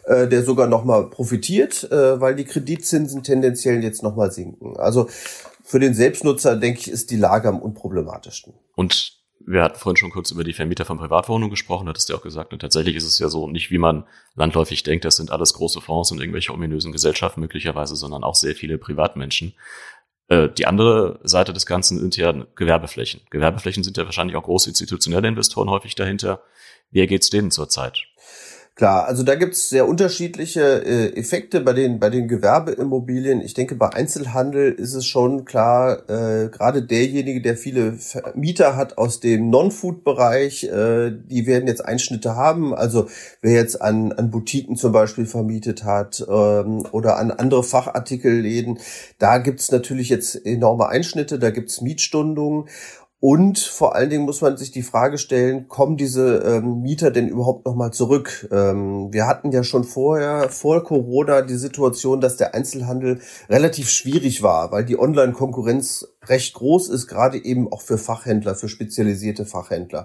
der 0.08 0.44
sogar 0.44 0.68
nochmal 0.68 1.10
profitiert, 1.10 1.88
weil 1.90 2.36
die 2.36 2.44
Kreditzinsen 2.44 3.24
tendenziell 3.24 3.82
jetzt 3.82 4.04
nochmal 4.04 4.30
sinken. 4.30 4.76
Also 4.76 5.08
für 5.64 5.80
den 5.80 5.94
Selbstnutzer, 5.94 6.54
denke 6.54 6.78
ich, 6.78 6.88
ist 6.88 7.10
die 7.10 7.16
Lage 7.16 7.48
am 7.48 7.58
unproblematischsten. 7.58 8.54
Und 8.76 9.15
wir 9.44 9.62
hatten 9.62 9.78
vorhin 9.78 9.96
schon 9.96 10.10
kurz 10.10 10.30
über 10.30 10.44
die 10.44 10.52
Vermieter 10.52 10.84
von 10.84 10.98
Privatwohnungen 10.98 11.50
gesprochen, 11.50 11.88
hattest 11.88 12.08
du 12.08 12.14
auch 12.14 12.22
gesagt. 12.22 12.52
Und 12.52 12.60
tatsächlich 12.60 12.96
ist 12.96 13.04
es 13.04 13.18
ja 13.18 13.28
so, 13.28 13.48
nicht 13.48 13.70
wie 13.70 13.78
man 13.78 14.04
landläufig 14.34 14.82
denkt, 14.82 15.04
das 15.04 15.16
sind 15.16 15.30
alles 15.30 15.54
große 15.54 15.80
Fonds 15.80 16.10
und 16.10 16.20
irgendwelche 16.20 16.52
ominösen 16.52 16.92
Gesellschaften 16.92 17.40
möglicherweise, 17.40 17.96
sondern 17.96 18.24
auch 18.24 18.34
sehr 18.34 18.54
viele 18.54 18.78
Privatmenschen. 18.78 19.54
Äh, 20.28 20.48
die 20.48 20.66
andere 20.66 21.20
Seite 21.22 21.52
des 21.52 21.66
Ganzen 21.66 21.98
sind 21.98 22.16
ja 22.16 22.32
Gewerbeflächen. 22.56 23.20
Gewerbeflächen 23.30 23.84
sind 23.84 23.96
ja 23.96 24.04
wahrscheinlich 24.04 24.36
auch 24.36 24.42
große 24.42 24.70
institutionelle 24.70 25.28
Investoren 25.28 25.70
häufig 25.70 25.94
dahinter. 25.94 26.42
Wie 26.90 27.06
geht's 27.06 27.30
denen 27.30 27.50
zurzeit? 27.50 28.04
Klar, 28.76 29.06
also 29.06 29.22
da 29.22 29.36
gibt's 29.36 29.70
sehr 29.70 29.88
unterschiedliche 29.88 30.84
äh, 30.84 31.18
Effekte 31.18 31.62
bei 31.62 31.72
den 31.72 31.98
bei 31.98 32.10
den 32.10 32.28
Gewerbeimmobilien. 32.28 33.40
Ich 33.40 33.54
denke, 33.54 33.74
bei 33.74 33.88
Einzelhandel 33.88 34.70
ist 34.70 34.92
es 34.92 35.06
schon 35.06 35.46
klar, 35.46 36.10
äh, 36.10 36.50
gerade 36.50 36.82
derjenige, 36.82 37.40
der 37.40 37.56
viele 37.56 37.96
Mieter 38.34 38.76
hat 38.76 38.98
aus 38.98 39.20
dem 39.20 39.48
Non-Food-Bereich, 39.48 40.64
äh, 40.64 41.10
die 41.10 41.46
werden 41.46 41.68
jetzt 41.68 41.86
Einschnitte 41.86 42.36
haben. 42.36 42.74
Also 42.74 43.08
wer 43.40 43.52
jetzt 43.52 43.80
an, 43.80 44.12
an 44.12 44.30
Boutiquen 44.30 44.76
zum 44.76 44.92
Beispiel 44.92 45.24
vermietet 45.24 45.84
hat 45.84 46.22
ähm, 46.28 46.84
oder 46.92 47.16
an 47.16 47.30
andere 47.30 47.62
Fachartikelläden, 47.62 48.78
da 49.18 49.38
gibt's 49.38 49.70
natürlich 49.70 50.10
jetzt 50.10 50.44
enorme 50.44 50.90
Einschnitte, 50.90 51.38
da 51.38 51.48
gibt's 51.48 51.80
Mietstundungen. 51.80 52.68
Und 53.18 53.58
vor 53.58 53.94
allen 53.94 54.10
Dingen 54.10 54.24
muss 54.26 54.42
man 54.42 54.58
sich 54.58 54.72
die 54.72 54.82
Frage 54.82 55.16
stellen, 55.16 55.68
kommen 55.68 55.96
diese 55.96 56.36
ähm, 56.44 56.82
Mieter 56.82 57.10
denn 57.10 57.28
überhaupt 57.28 57.64
nochmal 57.64 57.90
zurück? 57.90 58.46
Ähm, 58.52 59.10
wir 59.10 59.26
hatten 59.26 59.52
ja 59.52 59.64
schon 59.64 59.84
vorher, 59.84 60.50
vor 60.50 60.84
Corona, 60.84 61.40
die 61.40 61.56
Situation, 61.56 62.20
dass 62.20 62.36
der 62.36 62.54
Einzelhandel 62.54 63.20
relativ 63.48 63.88
schwierig 63.88 64.42
war, 64.42 64.70
weil 64.70 64.84
die 64.84 64.98
Online-Konkurrenz 64.98 66.06
recht 66.26 66.52
groß 66.54 66.90
ist, 66.90 67.06
gerade 67.06 67.42
eben 67.42 67.72
auch 67.72 67.80
für 67.80 67.96
Fachhändler, 67.96 68.54
für 68.54 68.68
spezialisierte 68.68 69.46
Fachhändler. 69.46 70.04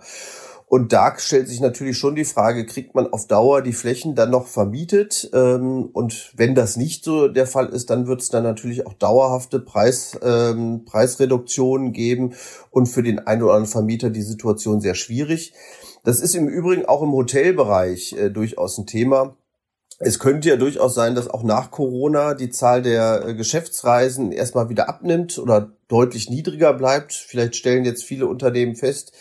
Und 0.71 0.93
da 0.93 1.13
stellt 1.17 1.49
sich 1.49 1.59
natürlich 1.59 1.97
schon 1.97 2.15
die 2.15 2.23
Frage, 2.23 2.65
kriegt 2.65 2.95
man 2.95 3.11
auf 3.11 3.27
Dauer 3.27 3.61
die 3.61 3.73
Flächen 3.73 4.15
dann 4.15 4.29
noch 4.29 4.47
vermietet? 4.47 5.29
Ähm, 5.33 5.89
und 5.91 6.31
wenn 6.37 6.55
das 6.55 6.77
nicht 6.77 7.03
so 7.03 7.27
der 7.27 7.45
Fall 7.45 7.67
ist, 7.67 7.89
dann 7.89 8.07
wird 8.07 8.21
es 8.21 8.29
dann 8.29 8.43
natürlich 8.43 8.87
auch 8.87 8.93
dauerhafte 8.93 9.59
Preis, 9.59 10.17
ähm, 10.23 10.85
Preisreduktionen 10.85 11.91
geben 11.91 12.35
und 12.69 12.85
für 12.85 13.03
den 13.03 13.19
einen 13.19 13.43
oder 13.43 13.55
anderen 13.55 13.69
Vermieter 13.69 14.09
die 14.09 14.21
Situation 14.21 14.79
sehr 14.79 14.95
schwierig. 14.95 15.51
Das 16.05 16.21
ist 16.21 16.35
im 16.35 16.47
Übrigen 16.47 16.85
auch 16.85 17.01
im 17.01 17.11
Hotelbereich 17.11 18.13
äh, 18.13 18.29
durchaus 18.29 18.77
ein 18.77 18.87
Thema. 18.87 19.35
Es 20.03 20.17
könnte 20.17 20.49
ja 20.49 20.55
durchaus 20.55 20.95
sein, 20.95 21.13
dass 21.13 21.29
auch 21.29 21.43
nach 21.43 21.69
Corona 21.69 22.33
die 22.33 22.49
Zahl 22.49 22.81
der 22.81 23.25
äh, 23.27 23.33
Geschäftsreisen 23.35 24.31
erstmal 24.31 24.69
wieder 24.69 24.89
abnimmt 24.89 25.37
oder 25.37 25.73
deutlich 25.89 26.29
niedriger 26.29 26.73
bleibt. 26.73 27.13
Vielleicht 27.13 27.55
stellen 27.55 27.85
jetzt 27.85 28.03
viele 28.03 28.25
Unternehmen 28.25 28.75
fest, 28.75 29.11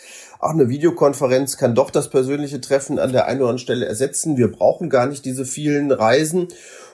auch 0.41 0.51
eine 0.51 0.69
Videokonferenz 0.69 1.57
kann 1.57 1.75
doch 1.75 1.91
das 1.91 2.09
persönliche 2.09 2.59
Treffen 2.61 2.99
an 2.99 3.11
der 3.11 3.27
einen 3.27 3.41
oder 3.41 3.49
anderen 3.49 3.59
Stelle 3.59 3.85
ersetzen. 3.85 4.37
Wir 4.37 4.51
brauchen 4.51 4.89
gar 4.89 5.05
nicht 5.05 5.23
diese 5.25 5.45
vielen 5.45 5.91
Reisen. 5.91 6.47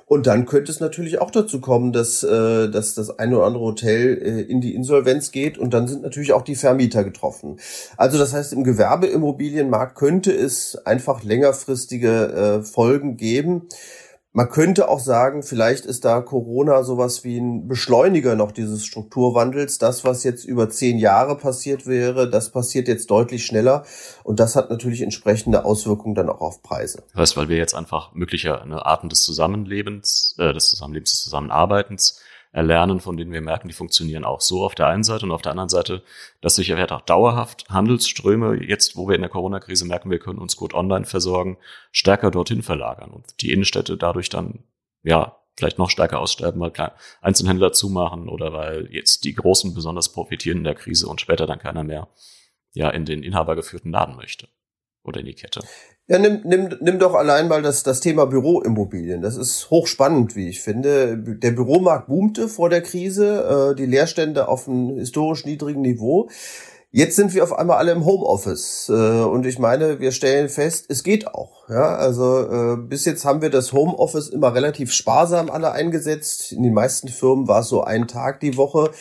Und 0.05 0.25
dann 0.25 0.45
könnte 0.45 0.71
es 0.71 0.79
natürlich 0.79 1.19
auch 1.19 1.31
dazu 1.31 1.59
kommen, 1.59 1.91
dass, 1.91 2.23
äh, 2.23 2.69
dass 2.69 2.95
das 2.95 3.19
eine 3.19 3.37
oder 3.37 3.47
andere 3.47 3.63
Hotel 3.63 4.17
äh, 4.17 4.41
in 4.41 4.61
die 4.61 4.73
Insolvenz 4.73 5.31
geht 5.31 5.57
und 5.57 5.73
dann 5.73 5.89
sind 5.89 6.01
natürlich 6.01 6.31
auch 6.31 6.43
die 6.43 6.55
Vermieter 6.55 7.03
getroffen. 7.03 7.59
Also 7.97 8.17
das 8.17 8.33
heißt, 8.33 8.53
im 8.53 8.63
Gewerbeimmobilienmarkt 8.63 9.95
könnte 9.97 10.31
es 10.31 10.77
einfach 10.85 11.23
längerfristige 11.23 12.61
äh, 12.61 12.63
Folgen 12.63 13.17
geben. 13.17 13.63
Man 14.37 14.49
könnte 14.49 14.87
auch 14.87 14.99
sagen, 14.99 15.41
vielleicht 15.41 15.87
ist 15.87 16.05
da 16.05 16.21
Corona 16.21 16.83
sowas 16.83 17.23
wie 17.23 17.39
ein 17.39 17.67
Beschleuniger 17.67 18.35
noch 18.35 18.51
dieses 18.51 18.85
Strukturwandels. 18.85 19.79
Das, 19.79 20.03
was 20.03 20.23
jetzt 20.23 20.45
über 20.45 20.69
zehn 20.69 20.99
Jahre 20.99 21.35
passiert 21.35 21.87
wäre, 21.87 22.29
das 22.29 22.51
passiert 22.51 22.87
jetzt 22.87 23.09
deutlich 23.09 23.47
schneller. 23.47 23.83
Und 24.23 24.39
das 24.39 24.55
hat 24.55 24.69
natürlich 24.69 25.01
entsprechende 25.01 25.65
Auswirkungen 25.65 26.13
dann 26.13 26.29
auch 26.29 26.41
auf 26.41 26.61
Preise. 26.61 27.01
Das 27.13 27.21
heißt, 27.21 27.37
weil 27.37 27.49
wir 27.49 27.57
jetzt 27.57 27.73
einfach 27.73 28.13
mögliche 28.13 28.61
ne, 28.67 28.85
Arten 28.85 29.09
des 29.09 29.23
Zusammenlebens, 29.23 30.35
äh, 30.37 30.53
des 30.53 30.69
Zusammenlebens, 30.69 31.13
des 31.13 31.23
Zusammenarbeitens 31.23 32.19
erlernen, 32.57 32.99
von 32.99 33.17
denen 33.17 33.31
wir 33.31 33.41
merken, 33.41 33.67
die 33.67 33.73
funktionieren 33.73 34.23
auch 34.23 34.41
so 34.41 34.65
auf 34.65 34.73
der 34.73 34.87
einen 34.87 35.03
Seite 35.03 35.27
und 35.27 35.31
auf 35.31 35.43
der 35.43 35.51
anderen 35.51 35.69
Seite, 35.69 36.01
dass 36.41 36.55
sich 36.55 36.69
ja 36.69 36.91
auch 36.91 37.01
dauerhaft 37.01 37.69
Handelsströme, 37.69 38.63
jetzt 38.63 38.97
wo 38.97 39.07
wir 39.07 39.13
in 39.13 39.21
der 39.21 39.29
Corona-Krise 39.29 39.85
merken, 39.85 40.09
wir 40.09 40.17
können 40.17 40.39
uns 40.39 40.57
gut 40.57 40.73
online 40.73 41.05
versorgen, 41.05 41.57
stärker 41.91 42.31
dorthin 42.31 42.63
verlagern 42.63 43.11
und 43.11 43.41
die 43.41 43.53
Innenstädte 43.53 43.95
dadurch 43.95 44.29
dann, 44.29 44.63
ja, 45.03 45.37
vielleicht 45.55 45.77
noch 45.77 45.91
stärker 45.91 46.19
aussterben, 46.19 46.59
weil 46.59 46.71
Einzelhändler 47.21 47.73
zumachen 47.73 48.27
oder 48.27 48.53
weil 48.53 48.87
jetzt 48.91 49.23
die 49.23 49.35
Großen 49.35 49.75
besonders 49.75 50.11
profitieren 50.11 50.59
in 50.59 50.63
der 50.63 50.75
Krise 50.75 51.07
und 51.07 51.21
später 51.21 51.45
dann 51.45 51.59
keiner 51.59 51.83
mehr 51.83 52.07
ja 52.73 52.89
in 52.89 53.05
den 53.05 53.21
inhabergeführten 53.21 53.91
Laden 53.91 54.15
möchte 54.15 54.47
oder 55.03 55.19
in 55.19 55.27
die 55.27 55.35
Kette. 55.35 55.61
Ja, 56.09 56.19
nimm, 56.19 56.39
nimm, 56.45 56.69
nimm 56.79 56.99
doch 56.99 57.15
allein 57.15 57.49
mal 57.49 57.61
das, 57.61 57.83
das 57.83 57.99
Thema 57.99 58.25
Büroimmobilien. 58.27 59.21
Das 59.21 59.35
ist 59.35 59.69
hochspannend, 59.69 60.37
wie 60.37 60.47
ich 60.47 60.61
finde. 60.61 61.17
Der 61.17 61.51
Büromarkt 61.51 62.07
boomte 62.07 62.47
vor 62.47 62.69
der 62.69 62.81
Krise, 62.81 63.71
äh, 63.71 63.75
die 63.75 63.85
Leerstände 63.85 64.47
auf 64.47 64.69
einem 64.69 64.97
historisch 64.97 65.45
niedrigen 65.45 65.81
Niveau. 65.81 66.29
Jetzt 66.91 67.17
sind 67.17 67.33
wir 67.33 67.43
auf 67.43 67.51
einmal 67.51 67.77
alle 67.77 67.91
im 67.91 68.05
Homeoffice 68.05 68.87
äh, 68.89 68.93
und 68.93 69.45
ich 69.45 69.59
meine, 69.59 69.99
wir 69.99 70.13
stellen 70.13 70.47
fest, 70.47 70.85
es 70.87 71.03
geht 71.03 71.27
auch. 71.27 71.67
Ja, 71.67 71.95
also 71.95 72.39
äh, 72.49 72.77
bis 72.77 73.03
jetzt 73.03 73.25
haben 73.25 73.41
wir 73.41 73.49
das 73.49 73.73
Homeoffice 73.73 74.29
immer 74.29 74.55
relativ 74.55 74.93
sparsam 74.93 75.49
alle 75.49 75.73
eingesetzt. 75.73 76.53
In 76.53 76.63
den 76.63 76.73
meisten 76.73 77.09
Firmen 77.09 77.49
war 77.49 77.59
es 77.59 77.67
so 77.67 77.83
ein 77.83 78.07
Tag 78.07 78.39
die 78.39 78.55
Woche. 78.55 78.91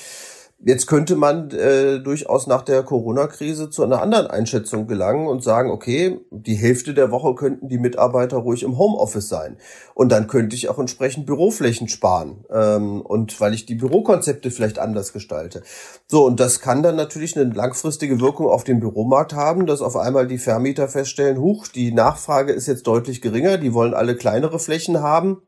Jetzt 0.58 0.86
könnte 0.86 1.16
man 1.16 1.50
äh, 1.50 2.00
durchaus 2.00 2.46
nach 2.46 2.62
der 2.62 2.82
Corona-Krise 2.82 3.68
zu 3.68 3.84
einer 3.84 4.00
anderen 4.00 4.26
Einschätzung 4.26 4.86
gelangen 4.86 5.28
und 5.28 5.44
sagen, 5.44 5.70
okay, 5.70 6.18
die 6.30 6.54
Hälfte 6.54 6.94
der 6.94 7.10
Woche 7.10 7.34
könnten 7.34 7.68
die 7.68 7.78
Mitarbeiter 7.78 8.38
ruhig 8.38 8.62
im 8.62 8.78
Homeoffice 8.78 9.28
sein. 9.28 9.58
Und 9.94 10.10
dann 10.10 10.28
könnte 10.28 10.56
ich 10.56 10.70
auch 10.70 10.78
entsprechend 10.78 11.26
Büroflächen 11.26 11.88
sparen. 11.88 12.46
Ähm, 12.50 13.02
und 13.02 13.38
weil 13.38 13.52
ich 13.52 13.66
die 13.66 13.74
Bürokonzepte 13.74 14.50
vielleicht 14.50 14.78
anders 14.78 15.12
gestalte. 15.12 15.62
So, 16.06 16.24
und 16.24 16.40
das 16.40 16.60
kann 16.60 16.82
dann 16.82 16.96
natürlich 16.96 17.36
eine 17.38 17.52
langfristige 17.52 18.18
Wirkung 18.20 18.46
auf 18.46 18.64
den 18.64 18.80
Büromarkt 18.80 19.34
haben, 19.34 19.66
dass 19.66 19.82
auf 19.82 19.94
einmal 19.94 20.26
die 20.26 20.38
Vermieter 20.38 20.88
feststellen, 20.88 21.38
huch, 21.38 21.68
die 21.68 21.92
Nachfrage 21.92 22.54
ist 22.54 22.66
jetzt 22.66 22.86
deutlich 22.86 23.20
geringer, 23.20 23.58
die 23.58 23.74
wollen 23.74 23.92
alle 23.92 24.16
kleinere 24.16 24.58
Flächen 24.58 25.02
haben, 25.02 25.42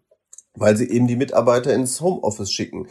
weil 0.55 0.77
sie 0.77 0.91
eben 0.91 1.07
die 1.07 1.17
Mitarbeiter 1.17 1.73
ins 1.73 2.03
Homeoffice 2.03 2.53
schicken. 2.53 2.89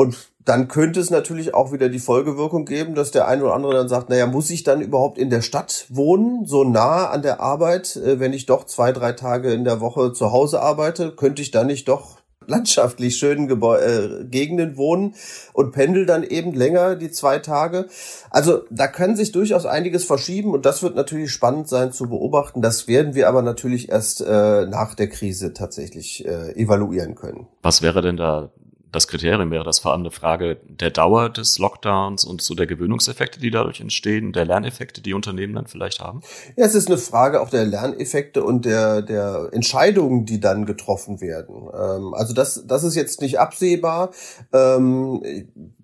Und 0.00 0.30
dann 0.46 0.68
könnte 0.68 0.98
es 0.98 1.10
natürlich 1.10 1.52
auch 1.52 1.72
wieder 1.72 1.90
die 1.90 1.98
Folgewirkung 1.98 2.64
geben, 2.64 2.94
dass 2.94 3.10
der 3.10 3.28
eine 3.28 3.44
oder 3.44 3.52
andere 3.52 3.74
dann 3.74 3.90
sagt, 3.90 4.08
naja, 4.08 4.26
muss 4.26 4.48
ich 4.48 4.62
dann 4.62 4.80
überhaupt 4.80 5.18
in 5.18 5.28
der 5.28 5.42
Stadt 5.42 5.84
wohnen, 5.90 6.46
so 6.46 6.64
nah 6.64 7.10
an 7.10 7.20
der 7.20 7.40
Arbeit, 7.40 7.96
äh, 7.96 8.18
wenn 8.18 8.32
ich 8.32 8.46
doch 8.46 8.64
zwei, 8.64 8.92
drei 8.92 9.12
Tage 9.12 9.52
in 9.52 9.64
der 9.64 9.82
Woche 9.82 10.14
zu 10.14 10.32
Hause 10.32 10.62
arbeite, 10.62 11.14
könnte 11.14 11.42
ich 11.42 11.50
dann 11.50 11.66
nicht 11.66 11.86
doch 11.86 12.16
landschaftlich 12.46 13.18
schönen 13.18 13.46
Gebäu 13.46 13.76
äh, 13.76 14.24
Gegenden 14.24 14.78
wohnen 14.78 15.16
und 15.52 15.72
pendel 15.72 16.06
dann 16.06 16.22
eben 16.22 16.54
länger 16.54 16.96
die 16.96 17.10
zwei 17.10 17.38
Tage. 17.38 17.86
Also 18.30 18.62
da 18.70 18.86
kann 18.86 19.16
sich 19.16 19.32
durchaus 19.32 19.66
einiges 19.66 20.04
verschieben 20.04 20.54
und 20.54 20.64
das 20.64 20.82
wird 20.82 20.96
natürlich 20.96 21.30
spannend 21.30 21.68
sein 21.68 21.92
zu 21.92 22.08
beobachten. 22.08 22.62
Das 22.62 22.88
werden 22.88 23.14
wir 23.14 23.28
aber 23.28 23.42
natürlich 23.42 23.90
erst 23.90 24.22
äh, 24.22 24.64
nach 24.64 24.94
der 24.94 25.10
Krise 25.10 25.52
tatsächlich 25.52 26.24
äh, 26.24 26.52
evaluieren 26.54 27.16
können. 27.16 27.48
Was 27.60 27.82
wäre 27.82 28.00
denn 28.00 28.16
da 28.16 28.50
das 28.92 29.08
Kriterium 29.08 29.50
wäre 29.50 29.64
das 29.64 29.78
vor 29.78 29.92
allem 29.92 30.02
eine 30.02 30.10
Frage 30.10 30.58
der 30.64 30.90
Dauer 30.90 31.28
des 31.28 31.58
Lockdowns 31.58 32.24
und 32.24 32.42
so 32.42 32.54
der 32.54 32.66
Gewöhnungseffekte, 32.66 33.40
die 33.40 33.50
dadurch 33.50 33.80
entstehen, 33.80 34.32
der 34.32 34.44
Lerneffekte, 34.44 35.00
die 35.00 35.14
Unternehmen 35.14 35.54
dann 35.54 35.66
vielleicht 35.66 36.00
haben? 36.00 36.22
Ja, 36.56 36.66
es 36.66 36.74
ist 36.74 36.88
eine 36.88 36.98
Frage 36.98 37.40
auch 37.40 37.50
der 37.50 37.64
Lerneffekte 37.64 38.42
und 38.42 38.64
der, 38.64 39.02
der 39.02 39.50
Entscheidungen, 39.52 40.26
die 40.26 40.40
dann 40.40 40.66
getroffen 40.66 41.20
werden. 41.20 41.68
Ähm, 41.72 42.14
also 42.14 42.34
das, 42.34 42.64
das 42.66 42.84
ist 42.84 42.96
jetzt 42.96 43.20
nicht 43.20 43.38
absehbar. 43.38 44.10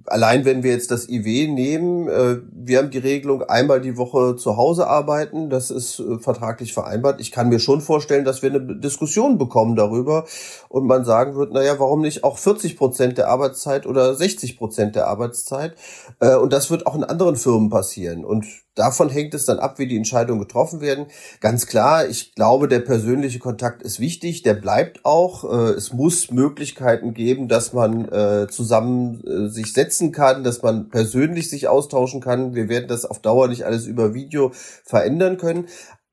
Allein 0.07 0.45
wenn 0.45 0.63
wir 0.63 0.73
jetzt 0.73 0.91
das 0.91 1.09
IW 1.09 1.49
nehmen, 1.49 2.09
äh, 2.09 2.39
wir 2.53 2.79
haben 2.79 2.91
die 2.91 2.99
Regelung 2.99 3.43
einmal 3.43 3.81
die 3.81 3.97
Woche 3.97 4.37
zu 4.37 4.57
Hause 4.57 4.87
arbeiten, 4.87 5.51
das 5.51 5.71
ist 5.71 5.99
äh, 6.01 6.19
vertraglich 6.19 6.73
vereinbart. 6.73 7.21
Ich 7.21 7.33
kann 7.33 7.49
mir 7.49 7.59
schon 7.59 7.81
vorstellen, 7.81 8.25
dass 8.25 8.43
wir 8.43 8.51
eine 8.51 8.77
Diskussion 8.77 9.39
bekommen 9.39 9.77
darüber 9.77 10.25
und 10.69 10.87
man 10.87 11.05
sagen 11.05 11.37
wird, 11.37 11.53
naja, 11.53 11.79
warum 11.79 12.01
nicht 12.01 12.25
auch 12.25 12.39
40 12.39 12.77
Prozent 12.77 13.19
der 13.19 13.29
Arbeitszeit 13.29 13.87
oder 13.87 14.15
60 14.15 14.57
Prozent 14.59 14.97
der 14.97 15.09
Arbeitszeit? 15.09 15.75
Äh, 16.21 16.37
und 16.37 16.53
das 16.53 16.71
wird 16.71 16.87
auch 16.87 16.95
in 16.95 17.05
anderen 17.05 17.37
Firmen 17.37 17.71
passieren. 17.71 18.25
Und 18.25 18.47
davon 18.77 19.09
hängt 19.09 19.35
es 19.35 19.45
dann 19.45 19.59
ab, 19.59 19.81
wie 19.81 19.89
die 19.89 19.97
Entscheidungen 19.97 20.41
getroffen 20.41 20.81
werden. 20.81 21.07
Ganz 21.41 21.67
klar, 21.67 22.07
ich 22.07 22.35
glaube, 22.35 22.69
der 22.69 22.81
persönliche 22.81 23.41
Kontakt 23.41 23.83
ist 23.83 23.99
wichtig, 23.99 24.43
der 24.43 24.55
bleibt 24.55 25.05
auch. 25.05 25.45
Äh, 25.45 25.73
es 25.73 25.93
muss 25.93 26.31
Möglichkeiten 26.31 27.13
geben, 27.13 27.49
dass 27.49 27.73
man 27.73 28.09
äh, 28.09 28.47
zusammen 28.49 29.25
äh, 29.25 29.49
sich 29.49 29.73
setzen 29.73 30.13
kann, 30.13 30.45
dass 30.45 30.63
man 30.63 30.89
persönlich 30.89 31.51
sich 31.51 31.67
austauschen 31.67 32.21
kann. 32.21 32.55
Wir 32.55 32.69
werden 32.69 32.87
das 32.87 33.05
auf 33.05 33.19
Dauer 33.21 33.49
nicht 33.49 33.65
alles 33.65 33.87
über 33.87 34.15
Video 34.15 34.53
verändern 34.85 35.39
können. 35.39 35.67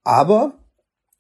Aber 0.04 0.54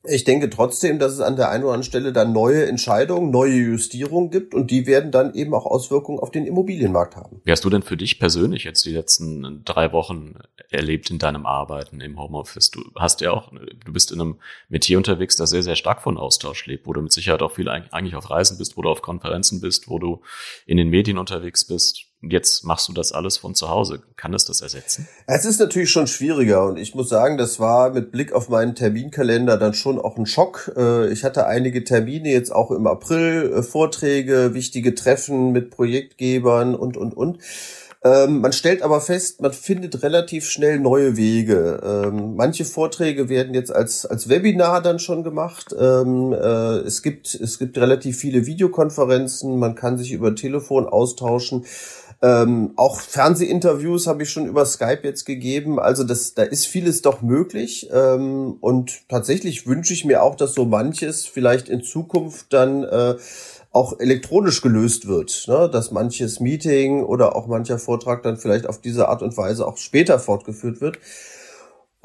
ich 0.05 0.25
denke 0.25 0.49
trotzdem, 0.49 0.99
dass 0.99 1.13
es 1.13 1.21
an 1.21 1.37
der 1.37 1.49
einen 1.49 1.63
oder 1.63 1.73
anderen 1.73 1.89
Stelle 1.89 2.11
dann 2.11 2.33
neue 2.33 2.65
Entscheidungen, 2.65 3.31
neue 3.31 3.53
Justierungen 3.53 4.31
gibt 4.31 4.53
und 4.53 4.69
die 4.69 4.85
werden 4.85 5.11
dann 5.11 5.33
eben 5.33 5.53
auch 5.53 5.65
Auswirkungen 5.65 6.19
auf 6.19 6.29
den 6.29 6.45
Immobilienmarkt 6.45 7.15
haben. 7.15 7.41
Wie 7.45 7.51
hast 7.51 7.63
du 7.63 7.69
denn 7.69 7.83
für 7.83 7.95
dich 7.95 8.19
persönlich 8.19 8.65
jetzt 8.65 8.85
die 8.85 8.91
letzten 8.91 9.63
drei 9.63 9.93
Wochen 9.93 10.35
erlebt 10.69 11.09
in 11.09 11.19
deinem 11.19 11.45
Arbeiten 11.45 12.01
im 12.01 12.19
Homeoffice? 12.19 12.71
Du 12.71 12.81
hast 12.95 13.21
ja 13.21 13.31
auch, 13.31 13.51
du 13.51 13.93
bist 13.93 14.11
in 14.11 14.19
einem 14.19 14.39
Metier 14.67 14.97
unterwegs, 14.97 15.37
das 15.37 15.51
sehr, 15.51 15.63
sehr 15.63 15.77
stark 15.77 16.01
von 16.01 16.17
Austausch 16.17 16.65
lebt, 16.65 16.85
wo 16.85 16.93
du 16.93 17.01
mit 17.01 17.13
Sicherheit 17.13 17.41
auch 17.41 17.53
viel 17.53 17.69
eigentlich 17.69 18.15
auf 18.15 18.29
Reisen 18.29 18.57
bist, 18.57 18.75
wo 18.75 18.81
du 18.81 18.89
auf 18.89 19.01
Konferenzen 19.01 19.61
bist, 19.61 19.89
wo 19.89 19.99
du 19.99 20.21
in 20.65 20.77
den 20.77 20.89
Medien 20.89 21.17
unterwegs 21.17 21.65
bist 21.65 22.12
jetzt 22.27 22.63
machst 22.63 22.87
du 22.87 22.93
das 22.93 23.11
alles 23.11 23.37
von 23.37 23.55
zu 23.55 23.69
Hause. 23.69 24.01
Kann 24.15 24.33
es 24.33 24.45
das 24.45 24.61
ersetzen? 24.61 25.07
Es 25.27 25.45
ist 25.45 25.59
natürlich 25.59 25.91
schon 25.91 26.07
schwieriger 26.07 26.65
und 26.65 26.77
ich 26.77 26.95
muss 26.95 27.09
sagen, 27.09 27.37
das 27.37 27.59
war 27.59 27.91
mit 27.91 28.11
Blick 28.11 28.33
auf 28.33 28.49
meinen 28.49 28.75
Terminkalender 28.75 29.57
dann 29.57 29.73
schon 29.73 29.99
auch 29.99 30.17
ein 30.17 30.25
Schock. 30.25 30.71
Äh, 30.77 31.11
ich 31.11 31.23
hatte 31.23 31.47
einige 31.47 31.83
Termine 31.83 32.31
jetzt 32.31 32.51
auch 32.51 32.71
im 32.71 32.87
April, 32.87 33.53
äh, 33.53 33.63
Vorträge, 33.63 34.53
wichtige 34.53 34.95
Treffen 34.95 35.51
mit 35.51 35.71
Projektgebern 35.71 36.75
und, 36.75 36.97
und, 36.97 37.15
und. 37.15 37.39
Ähm, 38.05 38.41
man 38.41 38.51
stellt 38.51 38.81
aber 38.81 38.99
fest, 38.99 39.41
man 39.41 39.53
findet 39.53 40.03
relativ 40.03 40.49
schnell 40.49 40.77
neue 40.77 41.15
Wege. 41.15 41.79
Ähm, 41.83 42.35
manche 42.35 42.65
Vorträge 42.65 43.29
werden 43.29 43.53
jetzt 43.53 43.73
als, 43.73 44.05
als 44.05 44.27
Webinar 44.27 44.81
dann 44.81 44.99
schon 44.99 45.23
gemacht. 45.23 45.73
Ähm, 45.79 46.33
äh, 46.33 46.79
es, 46.79 47.01
gibt, 47.01 47.33
es 47.33 47.59
gibt 47.59 47.77
relativ 47.77 48.17
viele 48.17 48.45
Videokonferenzen, 48.45 49.57
man 49.57 49.75
kann 49.75 49.97
sich 49.97 50.11
über 50.11 50.35
Telefon 50.35 50.85
austauschen. 50.85 51.65
Ähm, 52.23 52.71
auch 52.77 53.01
Fernsehinterviews 53.01 54.07
habe 54.07 54.23
ich 54.23 54.29
schon 54.29 54.47
über 54.47 54.65
Skype 54.65 55.01
jetzt 55.03 55.25
gegeben. 55.25 55.77
Also 55.77 56.05
das, 56.05 56.33
da 56.33 56.43
ist 56.43 56.65
vieles 56.65 57.01
doch 57.01 57.21
möglich. 57.21 57.89
Ähm, 57.91 58.55
und 58.61 59.09
tatsächlich 59.09 59.67
wünsche 59.67 59.91
ich 59.91 60.05
mir 60.05 60.23
auch, 60.23 60.35
dass 60.35 60.53
so 60.53 60.63
manches 60.63 61.25
vielleicht 61.25 61.67
in 61.67 61.83
Zukunft 61.83 62.53
dann 62.53 62.85
äh, 62.85 63.15
auch 63.73 63.99
elektronisch 63.99 64.61
gelöst 64.61 65.05
wird, 65.07 65.45
ne? 65.49 65.69
dass 65.69 65.91
manches 65.91 66.39
Meeting 66.39 67.03
oder 67.03 67.35
auch 67.35 67.47
mancher 67.47 67.77
Vortrag 67.77 68.23
dann 68.23 68.37
vielleicht 68.37 68.67
auf 68.67 68.79
diese 68.79 69.09
Art 69.09 69.21
und 69.21 69.35
Weise 69.35 69.67
auch 69.67 69.75
später 69.75 70.17
fortgeführt 70.17 70.79
wird. 70.79 70.99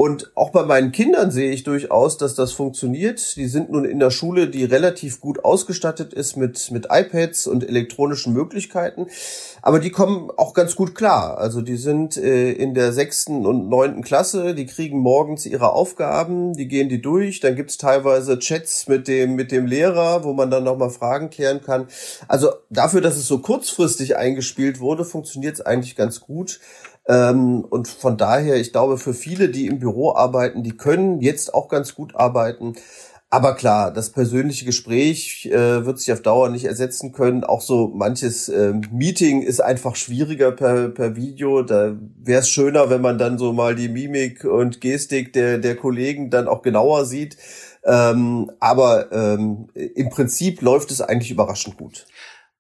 Und 0.01 0.31
auch 0.37 0.51
bei 0.51 0.63
meinen 0.63 0.93
Kindern 0.93 1.33
sehe 1.33 1.51
ich 1.51 1.65
durchaus, 1.65 2.19
dass 2.19 2.37
das 2.37 2.53
funktioniert. 2.53 3.35
Die 3.35 3.49
sind 3.49 3.73
nun 3.73 3.85
in 3.85 3.99
der 3.99 4.11
Schule, 4.11 4.49
die 4.49 4.63
relativ 4.63 5.21
gut 5.21 5.45
ausgestattet 5.45 6.15
ist 6.15 6.37
mit, 6.37 6.71
mit 6.71 6.87
iPads 6.89 7.49
und 7.49 7.69
elektronischen 7.69 8.33
Möglichkeiten. 8.33 9.09
Aber 9.61 9.81
die 9.81 9.91
kommen 9.91 10.31
auch 10.37 10.55
ganz 10.55 10.77
gut 10.77 10.95
klar. 10.95 11.39
Also 11.39 11.63
die 11.63 11.77
sind 11.77 12.17
äh, 12.17 12.53
in 12.53 12.75
der 12.75 12.93
sechsten 12.93 13.45
und 13.45 13.69
neunten 13.69 14.05
Klasse, 14.05 14.55
die 14.55 14.67
kriegen 14.67 15.01
morgens 15.01 15.47
ihre 15.47 15.73
Aufgaben, 15.73 16.53
die 16.53 16.69
gehen 16.69 16.89
die 16.89 17.03
durch. 17.03 17.41
Dann 17.41 17.57
gibt's 17.57 17.77
teilweise 17.77 18.39
Chats 18.39 18.87
mit 18.87 19.09
dem, 19.09 19.35
mit 19.35 19.51
dem 19.51 19.67
Lehrer, 19.67 20.23
wo 20.23 20.33
man 20.33 20.49
dann 20.49 20.63
nochmal 20.63 20.91
Fragen 20.91 21.29
klären 21.29 21.61
kann. 21.61 21.89
Also 22.29 22.53
dafür, 22.71 23.01
dass 23.01 23.17
es 23.17 23.27
so 23.27 23.41
kurzfristig 23.41 24.17
eingespielt 24.17 24.79
wurde, 24.79 25.05
funktioniert 25.05 25.55
es 25.55 25.61
eigentlich 25.61 25.97
ganz 25.97 26.21
gut. 26.21 26.61
Ähm, 27.09 27.65
und 27.65 27.89
von 27.89 28.17
daher, 28.17 28.57
ich 28.57 28.71
glaube, 28.71 28.99
für 28.99 29.15
viele, 29.15 29.49
die 29.49 29.67
im 29.67 29.79
Büro 29.79 30.15
arbeiten, 30.15 30.63
die 30.63 30.77
können 30.77 31.21
jetzt 31.21 31.55
auch 31.55 31.69
ganz 31.69 31.95
gut 31.95 32.15
arbeiten. 32.15 32.75
Aber 33.31 33.55
klar, 33.55 33.93
das 33.93 34.11
persönliche 34.11 34.65
Gespräch 34.65 35.47
äh, 35.47 35.85
wird 35.85 35.99
sich 35.99 36.13
auf 36.13 36.23
Dauer 36.23 36.49
nicht 36.49 36.65
ersetzen 36.65 37.13
können. 37.13 37.45
Auch 37.45 37.61
so 37.61 37.89
manches 37.89 38.49
äh, 38.49 38.73
Meeting 38.91 39.43
ist 39.43 39.61
einfach 39.61 39.97
schwieriger 39.97 40.51
per, 40.53 40.89
per 40.89 41.15
Video. 41.15 41.63
Da 41.63 41.95
wäre 42.23 42.41
es 42.41 42.49
schöner, 42.49 42.89
wenn 42.89 43.03
man 43.03 43.19
dann 43.19 43.37
so 43.37 43.53
mal 43.53 43.75
die 43.75 43.89
Mimik 43.89 44.45
und 44.45 44.81
Gestik 44.81 45.35
der, 45.35 45.59
der 45.59 45.77
Kollegen 45.77 46.31
dann 46.31 46.49
auch 46.49 46.63
genauer 46.63 47.05
sieht. 47.05 47.37
Ähm, 47.85 48.51
aber 48.61 49.13
ähm, 49.13 49.69
im 49.75 50.09
Prinzip 50.09 50.63
läuft 50.63 50.91
es 50.91 51.03
eigentlich 51.03 51.31
überraschend 51.31 51.77
gut. 51.77 52.07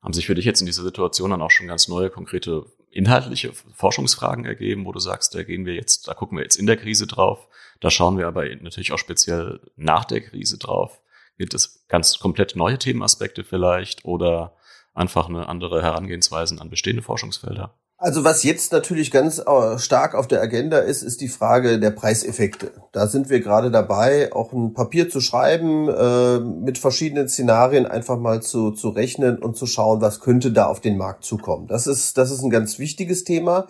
Haben 0.02 0.12
sich 0.12 0.26
für 0.26 0.34
dich 0.34 0.44
jetzt 0.44 0.60
in 0.60 0.66
dieser 0.66 0.84
Situation 0.84 1.30
dann 1.30 1.42
auch 1.42 1.50
schon 1.50 1.66
ganz 1.66 1.88
neue 1.88 2.10
konkrete 2.10 2.66
inhaltliche 2.90 3.52
Forschungsfragen 3.74 4.44
ergeben, 4.44 4.84
wo 4.84 4.92
du 4.92 4.98
sagst, 4.98 5.34
da 5.34 5.42
gehen 5.42 5.66
wir 5.66 5.74
jetzt, 5.74 6.08
da 6.08 6.14
gucken 6.14 6.38
wir 6.38 6.42
jetzt 6.42 6.56
in 6.56 6.66
der 6.66 6.76
Krise 6.76 7.06
drauf, 7.06 7.48
da 7.80 7.90
schauen 7.90 8.18
wir 8.18 8.26
aber 8.26 8.44
natürlich 8.56 8.92
auch 8.92 8.98
speziell 8.98 9.60
nach 9.76 10.04
der 10.04 10.20
Krise 10.20 10.58
drauf. 10.58 11.00
Gibt 11.36 11.54
es 11.54 11.86
ganz 11.88 12.18
komplett 12.18 12.56
neue 12.56 12.78
Themenaspekte 12.78 13.44
vielleicht 13.44 14.04
oder 14.04 14.56
einfach 14.94 15.28
eine 15.28 15.48
andere 15.48 15.82
Herangehensweise 15.82 16.60
an 16.60 16.70
bestehende 16.70 17.02
Forschungsfelder? 17.02 17.74
Also 18.00 18.22
was 18.22 18.44
jetzt 18.44 18.70
natürlich 18.70 19.10
ganz 19.10 19.40
äh, 19.40 19.76
stark 19.76 20.14
auf 20.14 20.28
der 20.28 20.40
Agenda 20.40 20.78
ist, 20.78 21.02
ist 21.02 21.20
die 21.20 21.26
Frage 21.26 21.80
der 21.80 21.90
Preiseffekte. 21.90 22.70
Da 22.92 23.08
sind 23.08 23.28
wir 23.28 23.40
gerade 23.40 23.72
dabei, 23.72 24.32
auch 24.32 24.52
ein 24.52 24.72
Papier 24.72 25.10
zu 25.10 25.20
schreiben, 25.20 25.88
äh, 25.88 26.38
mit 26.38 26.78
verschiedenen 26.78 27.28
Szenarien 27.28 27.86
einfach 27.86 28.16
mal 28.16 28.40
zu, 28.40 28.70
zu 28.70 28.90
rechnen 28.90 29.38
und 29.38 29.56
zu 29.56 29.66
schauen, 29.66 30.00
was 30.00 30.20
könnte 30.20 30.52
da 30.52 30.66
auf 30.66 30.78
den 30.78 30.96
Markt 30.96 31.24
zukommen. 31.24 31.66
Das 31.66 31.88
ist, 31.88 32.16
das 32.16 32.30
ist 32.30 32.44
ein 32.44 32.50
ganz 32.50 32.78
wichtiges 32.78 33.24
Thema. 33.24 33.66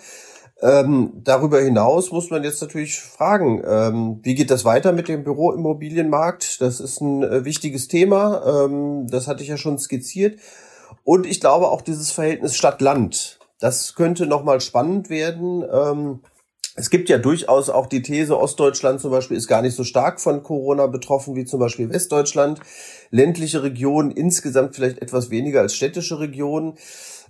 Ähm, 0.60 1.22
darüber 1.24 1.62
hinaus 1.62 2.12
muss 2.12 2.28
man 2.28 2.44
jetzt 2.44 2.60
natürlich 2.60 3.00
fragen, 3.00 3.62
ähm, 3.66 4.20
wie 4.24 4.34
geht 4.34 4.50
das 4.50 4.66
weiter 4.66 4.92
mit 4.92 5.08
dem 5.08 5.24
Büroimmobilienmarkt? 5.24 6.60
Das 6.60 6.80
ist 6.80 7.00
ein 7.00 7.22
äh, 7.22 7.46
wichtiges 7.46 7.88
Thema. 7.88 8.66
Ähm, 8.66 9.06
das 9.08 9.26
hatte 9.26 9.42
ich 9.42 9.48
ja 9.48 9.56
schon 9.56 9.78
skizziert. 9.78 10.38
Und 11.02 11.24
ich 11.24 11.40
glaube 11.40 11.68
auch 11.68 11.80
dieses 11.80 12.10
Verhältnis 12.10 12.56
Stadt-Land 12.56 13.37
das 13.58 13.94
könnte 13.94 14.26
nochmal 14.26 14.60
spannend 14.60 15.10
werden. 15.10 15.64
Ähm, 15.70 16.20
es 16.78 16.90
gibt 16.90 17.08
ja 17.08 17.18
durchaus 17.18 17.70
auch 17.70 17.86
die 17.86 18.02
These, 18.02 18.38
Ostdeutschland 18.38 19.00
zum 19.00 19.10
Beispiel 19.10 19.36
ist 19.36 19.48
gar 19.48 19.62
nicht 19.62 19.74
so 19.74 19.82
stark 19.82 20.20
von 20.20 20.44
Corona 20.44 20.86
betroffen 20.86 21.34
wie 21.34 21.44
zum 21.44 21.58
Beispiel 21.58 21.90
Westdeutschland. 21.90 22.60
Ländliche 23.10 23.64
Regionen 23.64 24.12
insgesamt 24.12 24.76
vielleicht 24.76 25.02
etwas 25.02 25.30
weniger 25.30 25.60
als 25.60 25.74
städtische 25.74 26.20
Regionen. 26.20 26.74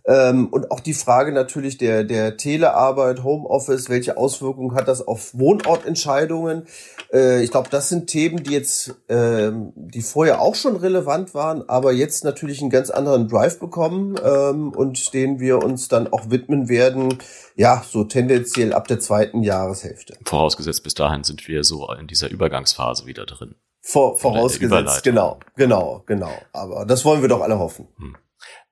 Ähm, 0.08 0.48
und 0.48 0.70
auch 0.70 0.80
die 0.80 0.94
Frage 0.94 1.32
natürlich 1.32 1.76
der, 1.76 2.02
der 2.02 2.38
Telearbeit, 2.38 3.22
Homeoffice, 3.22 3.90
welche 3.90 4.16
Auswirkungen 4.16 4.74
hat 4.74 4.88
das 4.88 5.06
auf 5.06 5.38
Wohnortentscheidungen? 5.38 6.66
Äh, 7.12 7.44
ich 7.44 7.50
glaube, 7.50 7.68
das 7.70 7.90
sind 7.90 8.06
Themen, 8.06 8.42
die 8.42 8.52
jetzt, 8.52 8.94
ähm, 9.10 9.74
die 9.76 10.00
vorher 10.00 10.40
auch 10.40 10.54
schon 10.54 10.76
relevant 10.76 11.34
waren, 11.34 11.68
aber 11.68 11.92
jetzt 11.92 12.24
natürlich 12.24 12.62
einen 12.62 12.70
ganz 12.70 12.88
anderen 12.88 13.28
Drive 13.28 13.58
bekommen 13.58 14.18
ähm, 14.24 14.70
und 14.70 15.12
denen 15.12 15.40
wir 15.40 15.62
uns 15.62 15.88
dann 15.88 16.10
auch 16.10 16.30
widmen 16.30 16.70
werden, 16.70 17.18
ja, 17.54 17.84
so 17.86 18.04
tendenziell 18.04 18.72
ab 18.72 18.88
der 18.88 19.00
zweiten 19.00 19.42
Jahreshälfte. 19.42 20.16
Vorausgesetzt, 20.24 20.82
bis 20.84 20.94
dahin 20.94 21.22
sind 21.22 21.46
wir 21.48 21.64
so 21.64 21.86
in 21.92 22.06
dieser 22.06 22.30
Übergangsphase 22.30 23.04
wieder 23.04 23.26
drin. 23.26 23.56
Vor, 23.82 24.18
vorausgesetzt, 24.18 25.02
genau, 25.02 25.38
genau, 25.54 26.02
genau. 26.06 26.32
Aber 26.52 26.86
das 26.86 27.04
wollen 27.04 27.20
wir 27.20 27.28
doch 27.28 27.42
alle 27.42 27.58
hoffen. 27.58 27.88
Hm. 27.98 28.16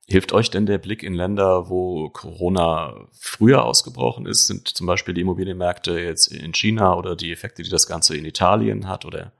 Hilft 0.08 0.32
euch 0.32 0.50
denn 0.50 0.66
der 0.66 0.78
Blick 0.78 1.02
in 1.02 1.14
Länder, 1.14 1.68
wo 1.68 2.08
Corona 2.10 3.08
früher 3.12 3.64
ausgebrochen 3.64 4.24
ist? 4.26 4.46
Sind 4.46 4.68
zum 4.68 4.86
Beispiel 4.86 5.14
die 5.14 5.22
Immobilienmärkte 5.22 5.98
jetzt 5.98 6.28
in 6.28 6.54
China 6.54 6.94
oder 6.94 7.16
die 7.16 7.32
Effekte, 7.32 7.64
die 7.64 7.70
das 7.70 7.88
Ganze 7.88 8.16
in 8.16 8.24
Italien 8.24 8.86
hat 8.86 9.04
oder 9.04 9.32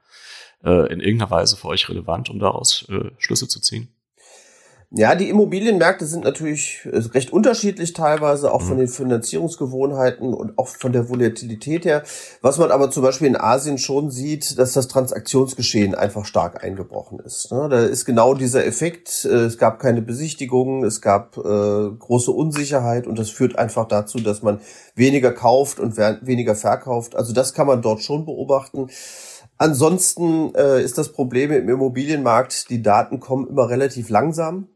äh, 0.64 0.92
in 0.92 1.00
irgendeiner 1.00 1.30
Weise 1.30 1.56
für 1.56 1.68
euch 1.68 1.88
relevant, 1.88 2.30
um 2.30 2.40
daraus 2.40 2.84
äh, 2.88 3.10
Schlüsse 3.18 3.46
zu 3.46 3.60
ziehen? 3.60 3.95
Ja, 4.92 5.16
die 5.16 5.28
Immobilienmärkte 5.28 6.06
sind 6.06 6.22
natürlich 6.22 6.80
äh, 6.84 6.98
recht 6.98 7.32
unterschiedlich 7.32 7.92
teilweise, 7.92 8.52
auch 8.52 8.62
von 8.62 8.76
mhm. 8.76 8.80
den 8.80 8.88
Finanzierungsgewohnheiten 8.88 10.32
und 10.32 10.56
auch 10.58 10.68
von 10.68 10.92
der 10.92 11.08
Volatilität 11.08 11.84
her. 11.84 12.04
Was 12.40 12.58
man 12.58 12.70
aber 12.70 12.92
zum 12.92 13.02
Beispiel 13.02 13.26
in 13.26 13.36
Asien 13.36 13.78
schon 13.78 14.12
sieht, 14.12 14.58
dass 14.60 14.74
das 14.74 14.86
Transaktionsgeschehen 14.86 15.96
einfach 15.96 16.24
stark 16.24 16.62
eingebrochen 16.62 17.18
ist. 17.18 17.50
Ne? 17.50 17.68
Da 17.68 17.80
ist 17.80 18.04
genau 18.04 18.34
dieser 18.34 18.64
Effekt. 18.64 19.24
Äh, 19.24 19.46
es 19.46 19.58
gab 19.58 19.80
keine 19.80 20.02
Besichtigungen, 20.02 20.84
es 20.84 21.00
gab 21.00 21.36
äh, 21.36 21.40
große 21.40 22.30
Unsicherheit 22.30 23.08
und 23.08 23.18
das 23.18 23.30
führt 23.30 23.58
einfach 23.58 23.88
dazu, 23.88 24.20
dass 24.20 24.42
man 24.42 24.60
weniger 24.94 25.32
kauft 25.32 25.80
und 25.80 25.96
weniger 25.96 26.54
verkauft. 26.54 27.16
Also 27.16 27.32
das 27.32 27.54
kann 27.54 27.66
man 27.66 27.82
dort 27.82 28.02
schon 28.02 28.24
beobachten. 28.24 28.88
Ansonsten 29.58 30.54
äh, 30.54 30.80
ist 30.82 30.96
das 30.96 31.12
Problem 31.12 31.50
im 31.50 31.68
Immobilienmarkt, 31.68 32.70
die 32.70 32.82
Daten 32.82 33.18
kommen 33.18 33.48
immer 33.48 33.68
relativ 33.68 34.10
langsam. 34.10 34.68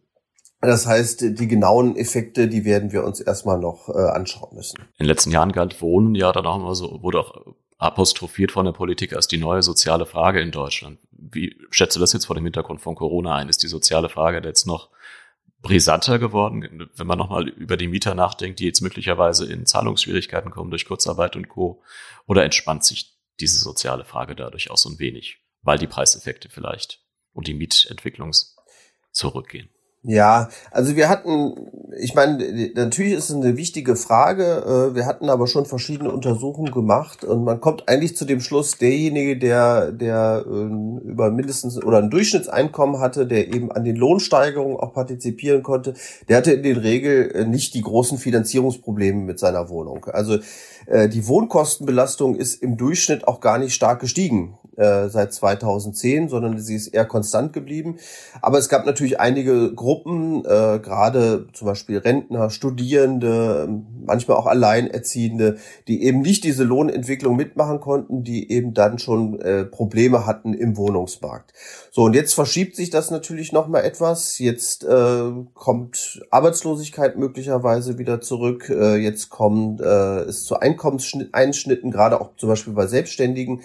Das 0.61 0.87
heißt, 0.87 1.23
die 1.23 1.49
genauen 1.49 1.97
Effekte, 1.97 2.47
die 2.47 2.65
werden 2.65 2.93
wir 2.93 3.05
uns 3.05 3.21
erstmal 3.21 3.59
noch 3.59 3.89
äh, 3.89 3.93
anschauen 3.93 4.55
müssen. 4.55 4.79
In 4.79 5.05
den 5.05 5.07
letzten 5.07 5.31
Jahren 5.31 5.53
galt 5.53 5.81
Wohnen 5.81 6.15
ja 6.15 6.33
dann 6.33 6.47
auch 6.47 6.57
immer 6.57 6.75
so, 6.75 7.03
wurde 7.03 7.21
auch 7.21 7.55
apostrophiert 7.79 8.53
von 8.53 8.67
der 8.67 8.73
Politik 8.73 9.15
als 9.15 9.27
die 9.27 9.39
neue 9.39 9.63
soziale 9.63 10.05
Frage 10.05 10.41
in 10.41 10.51
Deutschland. 10.51 10.99
Wie 11.13 11.57
schätzt 11.71 11.97
du 11.97 12.01
das 12.01 12.13
jetzt 12.13 12.27
vor 12.27 12.37
dem 12.37 12.45
Hintergrund 12.45 12.83
von 12.83 12.95
Corona 12.95 13.37
ein? 13.37 13.49
Ist 13.49 13.63
die 13.63 13.69
soziale 13.69 14.11
Frage 14.11 14.47
jetzt 14.47 14.67
noch 14.67 14.91
brisanter 15.63 16.19
geworden, 16.19 16.91
wenn 16.95 17.07
man 17.07 17.19
nochmal 17.19 17.49
über 17.49 17.77
die 17.79 17.89
Mieter 17.89 18.15
nachdenkt, 18.15 18.61
die 18.61 18.67
jetzt 18.67 18.83
möglicherweise 18.83 19.51
in 19.51 19.67
Zahlungsschwierigkeiten 19.67 20.51
kommen 20.51 20.71
durch 20.71 20.87
Kurzarbeit 20.87 21.37
und 21.37 21.49
Co. 21.49 21.83
Oder 22.27 22.45
entspannt 22.45 22.85
sich 22.85 23.19
diese 23.41 23.59
soziale 23.59 24.05
Frage 24.05 24.35
dadurch 24.35 24.71
auch 24.71 24.77
so 24.77 24.91
ein 24.91 24.99
wenig, 24.99 25.39
weil 25.63 25.79
die 25.79 25.87
Preiseffekte 25.87 26.51
vielleicht 26.51 27.03
und 27.33 27.47
die 27.47 27.55
Mietentwicklung 27.55 28.33
zurückgehen? 29.11 29.71
Ja, 30.03 30.49
also 30.71 30.97
wir 30.97 31.11
hatten, 31.11 31.69
ich 31.99 32.15
meine, 32.15 32.73
natürlich 32.75 33.13
ist 33.13 33.29
es 33.29 33.37
eine 33.37 33.59
wichtige 33.59 33.97
Frage. 33.97 34.91
Äh, 34.93 34.95
wir 34.95 35.05
hatten 35.05 35.29
aber 35.29 35.47
schon 35.47 35.67
verschiedene 35.67 36.11
Untersuchungen 36.11 36.73
gemacht 36.73 37.23
und 37.23 37.45
man 37.45 37.61
kommt 37.61 37.87
eigentlich 37.87 38.17
zu 38.17 38.25
dem 38.25 38.41
Schluss, 38.41 38.79
derjenige, 38.79 39.37
der, 39.39 39.93
der 39.93 40.47
ähm, 40.47 41.01
über 41.05 41.31
mindestens 41.31 41.77
oder 41.77 41.99
ein 41.99 42.09
Durchschnittseinkommen 42.09 42.99
hatte, 42.99 43.27
der 43.27 43.49
eben 43.53 43.71
an 43.71 43.85
den 43.85 43.97
Lohnsteigerungen 43.97 44.79
auch 44.79 44.95
partizipieren 44.95 45.63
konnte, 45.63 45.93
der 46.31 46.39
hatte 46.39 46.53
in 46.53 46.63
der 46.63 46.83
Regel 46.83 47.31
äh, 47.33 47.45
nicht 47.45 47.75
die 47.75 47.83
großen 47.83 48.17
Finanzierungsprobleme 48.17 49.21
mit 49.21 49.39
seiner 49.39 49.69
Wohnung. 49.69 50.07
Also 50.07 50.39
äh, 50.87 51.11
die 51.11 51.29
Wohnkostenbelastung 51.29 52.37
ist 52.37 52.63
im 52.63 52.79
Durchschnitt 52.79 53.29
auch 53.29 53.41
gar 53.41 53.59
nicht 53.59 53.75
stark 53.75 54.01
gestiegen 54.01 54.59
äh, 54.81 55.09
seit 55.11 55.35
2010, 55.35 56.29
sondern 56.29 56.59
sie 56.59 56.75
ist 56.75 56.89
eher 56.89 57.05
konstant 57.05 57.53
geblieben. 57.53 57.99
Aber 58.41 58.59
es 58.59 58.69
gab 58.69 58.87
natürlich 58.87 59.21
einige 59.21 59.75
Gruppen, 59.75 60.45
äh, 60.45 60.81
gerade 60.83 61.47
zum 61.53 61.67
Beispiel 61.67 61.99
Rentner, 61.99 62.49
Studierende, 62.49 63.69
manchmal 64.07 64.39
auch 64.39 64.47
Alleinerziehende, 64.47 65.59
die 65.87 66.03
eben 66.05 66.23
nicht 66.23 66.45
diese 66.45 66.65
Lohnentwicklung 66.65 67.37
mitmachen 67.37 67.81
konnten, 67.81 68.25
die 68.25 68.51
eben 68.51 68.73
dann 68.73 68.99
schon 68.99 69.39
äh, 69.41 69.65
Probleme 69.65 70.27
hatten 70.27 70.55
im 70.55 70.77
Wohnungsmarkt. 70.77 71.53
So, 71.91 72.05
und 72.05 72.15
jetzt 72.15 72.33
verschiebt 72.33 72.77
sich 72.77 72.89
das 72.89 73.11
natürlich 73.11 73.53
nochmal 73.53 73.85
etwas. 73.85 74.39
Jetzt 74.39 74.85
äh, 74.85 75.31
kommt 75.55 76.23
Arbeitslosigkeit 76.31 77.19
möglicherweise 77.19 77.99
wieder 77.99 78.21
zurück. 78.21 78.71
Äh, 78.71 78.97
jetzt 78.97 79.29
kommt 79.29 79.81
äh, 79.81 80.21
es 80.23 80.45
zu 80.45 80.59
Einkommenseinschnitten, 80.59 81.91
gerade 81.91 82.21
auch 82.21 82.31
zum 82.37 82.49
Beispiel 82.49 82.73
bei 82.73 82.87
Selbstständigen. 82.87 83.61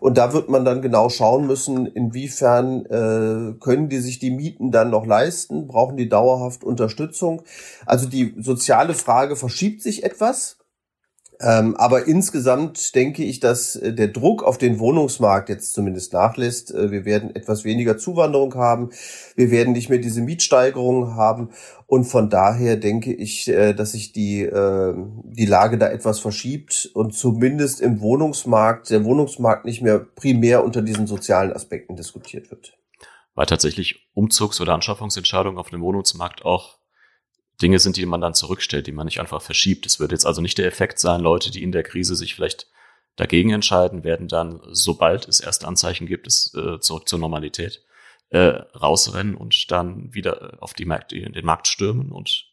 Und 0.00 0.18
da 0.18 0.32
wird 0.32 0.48
man 0.48 0.64
dann 0.64 0.82
genau 0.82 1.08
schauen 1.08 1.46
müssen, 1.46 1.86
inwiefern 1.86 2.84
äh, 2.86 3.58
können 3.60 3.88
die 3.88 3.98
sich 3.98 4.18
die 4.18 4.30
Mieten 4.30 4.70
dann 4.70 4.90
noch 4.90 5.06
leisten, 5.06 5.66
brauchen 5.66 5.96
die 5.96 6.08
dauerhaft 6.08 6.64
Unterstützung. 6.64 7.42
Also 7.86 8.08
die 8.08 8.34
soziale 8.38 8.94
Frage 8.94 9.36
verschiebt 9.36 9.82
sich 9.82 10.04
etwas. 10.04 10.57
Ähm, 11.40 11.76
aber 11.76 12.08
insgesamt 12.08 12.96
denke 12.96 13.22
ich, 13.22 13.38
dass 13.38 13.76
äh, 13.76 13.92
der 13.92 14.08
Druck 14.08 14.42
auf 14.42 14.58
den 14.58 14.80
Wohnungsmarkt 14.80 15.48
jetzt 15.48 15.72
zumindest 15.72 16.12
nachlässt. 16.12 16.74
Äh, 16.74 16.90
wir 16.90 17.04
werden 17.04 17.34
etwas 17.36 17.64
weniger 17.64 17.96
Zuwanderung 17.96 18.56
haben. 18.56 18.90
Wir 19.36 19.52
werden 19.52 19.72
nicht 19.72 19.88
mehr 19.88 20.00
diese 20.00 20.20
Mietsteigerungen 20.20 21.14
haben. 21.14 21.50
Und 21.86 22.04
von 22.04 22.28
daher 22.28 22.76
denke 22.76 23.14
ich, 23.14 23.48
äh, 23.48 23.72
dass 23.72 23.92
sich 23.92 24.12
die, 24.12 24.42
äh, 24.42 24.94
die 25.22 25.46
Lage 25.46 25.78
da 25.78 25.88
etwas 25.88 26.18
verschiebt 26.18 26.90
und 26.94 27.14
zumindest 27.14 27.80
im 27.80 28.00
Wohnungsmarkt, 28.00 28.90
der 28.90 29.04
Wohnungsmarkt 29.04 29.64
nicht 29.64 29.80
mehr 29.80 30.00
primär 30.00 30.64
unter 30.64 30.82
diesen 30.82 31.06
sozialen 31.06 31.52
Aspekten 31.52 31.94
diskutiert 31.94 32.50
wird. 32.50 32.76
Weil 33.36 33.46
tatsächlich 33.46 34.08
Umzugs- 34.14 34.60
oder 34.60 34.74
Anschaffungsentscheidungen 34.74 35.60
auf 35.60 35.70
dem 35.70 35.82
Wohnungsmarkt 35.82 36.44
auch 36.44 36.77
Dinge 37.60 37.78
sind, 37.78 37.96
die 37.96 38.06
man 38.06 38.20
dann 38.20 38.34
zurückstellt, 38.34 38.86
die 38.86 38.92
man 38.92 39.06
nicht 39.06 39.20
einfach 39.20 39.42
verschiebt. 39.42 39.86
Es 39.86 39.98
wird 39.98 40.12
jetzt 40.12 40.26
also 40.26 40.40
nicht 40.40 40.58
der 40.58 40.66
Effekt 40.66 40.98
sein, 40.98 41.20
Leute, 41.20 41.50
die 41.50 41.62
in 41.62 41.72
der 41.72 41.82
Krise 41.82 42.14
sich 42.14 42.34
vielleicht 42.34 42.68
dagegen 43.16 43.50
entscheiden, 43.50 44.04
werden 44.04 44.28
dann, 44.28 44.60
sobald 44.70 45.26
es 45.26 45.40
erste 45.40 45.66
Anzeichen 45.66 46.06
gibt, 46.06 46.26
es 46.26 46.54
äh, 46.54 46.78
zurück 46.78 47.08
zur 47.08 47.18
Normalität 47.18 47.82
äh, 48.30 48.38
rausrennen 48.38 49.34
und 49.34 49.70
dann 49.70 50.14
wieder 50.14 50.58
auf 50.60 50.72
die 50.72 50.84
Märkte, 50.84 51.18
den 51.18 51.44
Markt 51.44 51.66
stürmen 51.66 52.12
und 52.12 52.47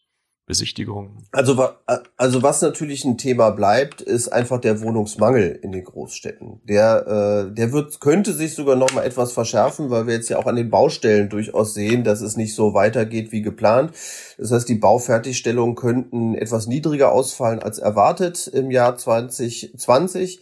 Besichtigung. 0.47 1.23
Also, 1.31 1.69
also 2.17 2.43
was 2.43 2.61
natürlich 2.61 3.03
ein 3.03 3.17
Thema 3.17 3.49
bleibt, 3.49 4.01
ist 4.01 4.27
einfach 4.27 4.61
der 4.61 4.79
Wohnungsmangel 4.81 5.59
in 5.63 5.71
den 5.71 5.83
Großstädten. 5.83 6.61
Der, 6.65 7.47
äh, 7.49 7.53
der 7.53 7.73
wird, 7.73 7.99
könnte 7.99 8.31
sich 8.31 8.53
sogar 8.53 8.75
noch 8.75 8.93
mal 8.93 9.03
etwas 9.03 9.31
verschärfen, 9.31 9.89
weil 9.89 10.05
wir 10.05 10.13
jetzt 10.13 10.29
ja 10.29 10.37
auch 10.37 10.45
an 10.45 10.55
den 10.55 10.69
Baustellen 10.69 11.29
durchaus 11.29 11.73
sehen, 11.73 12.03
dass 12.03 12.21
es 12.21 12.37
nicht 12.37 12.53
so 12.53 12.75
weitergeht 12.75 13.31
wie 13.31 13.41
geplant. 13.41 13.93
Das 14.37 14.51
heißt, 14.51 14.69
die 14.69 14.75
Baufertigstellungen 14.75 15.75
könnten 15.75 16.35
etwas 16.35 16.67
niedriger 16.67 17.11
ausfallen 17.11 17.63
als 17.63 17.79
erwartet 17.79 18.45
im 18.45 18.69
Jahr 18.69 18.97
2020. 18.97 20.41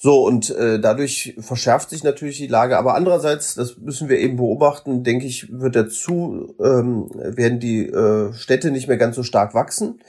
So, 0.00 0.24
und 0.24 0.50
äh, 0.50 0.78
dadurch 0.78 1.34
verschärft 1.40 1.90
sich 1.90 2.04
natürlich 2.04 2.38
die 2.38 2.46
Lage. 2.46 2.78
Aber 2.78 2.94
andererseits, 2.94 3.56
das 3.56 3.78
müssen 3.78 4.08
wir 4.08 4.18
eben 4.20 4.36
beobachten, 4.36 5.02
denke 5.02 5.26
ich, 5.26 5.48
wird 5.50 5.74
dazu, 5.74 6.54
ähm, 6.62 7.10
werden 7.12 7.58
die 7.58 7.86
äh, 7.86 8.32
Städte 8.32 8.70
nicht 8.70 8.86
mehr 8.86 8.96
ganz 8.96 9.16
so 9.16 9.24
stark 9.24 9.54
wachsen. 9.54 10.00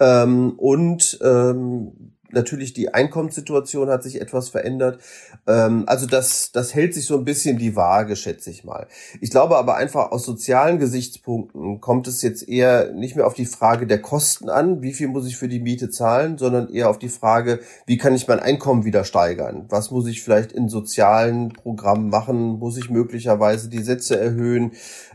Ähm, 0.00 0.54
und 0.56 1.20
ähm, 1.22 2.15
natürlich 2.32 2.72
die 2.72 2.92
Einkommenssituation 2.92 3.88
hat 3.88 4.02
sich 4.02 4.20
etwas 4.20 4.48
verändert. 4.48 5.00
Ähm, 5.46 5.84
also 5.86 6.06
das, 6.06 6.52
das 6.52 6.74
hält 6.74 6.94
sich 6.94 7.06
so 7.06 7.16
ein 7.16 7.24
bisschen 7.24 7.58
die 7.58 7.76
Waage, 7.76 8.16
schätze 8.16 8.50
ich 8.50 8.64
mal. 8.64 8.86
Ich 9.20 9.30
glaube 9.30 9.56
aber 9.56 9.76
einfach 9.76 10.10
aus 10.12 10.24
sozialen 10.24 10.78
Gesichtspunkten 10.78 11.80
kommt 11.80 12.08
es 12.08 12.22
jetzt 12.22 12.48
eher 12.48 12.92
nicht 12.92 13.16
mehr 13.16 13.26
auf 13.26 13.34
die 13.34 13.46
Frage 13.46 13.86
der 13.86 14.00
Kosten 14.00 14.48
an, 14.48 14.82
wie 14.82 14.92
viel 14.92 15.08
muss 15.08 15.26
ich 15.26 15.36
für 15.36 15.48
die 15.48 15.60
Miete 15.60 15.90
zahlen, 15.90 16.38
sondern 16.38 16.68
eher 16.68 16.90
auf 16.90 16.98
die 16.98 17.08
Frage, 17.08 17.60
wie 17.86 17.96
kann 17.96 18.14
ich 18.14 18.28
mein 18.28 18.40
Einkommen 18.40 18.84
wieder 18.84 19.04
steigern? 19.04 19.66
Was 19.68 19.90
muss 19.90 20.06
ich 20.06 20.22
vielleicht 20.22 20.52
in 20.52 20.68
sozialen 20.68 21.52
Programmen 21.52 22.08
machen? 22.08 22.58
Muss 22.58 22.76
ich 22.76 22.90
möglicherweise 22.90 23.68
die 23.68 23.82
Sätze 23.82 24.18
erhöhen? 24.18 24.72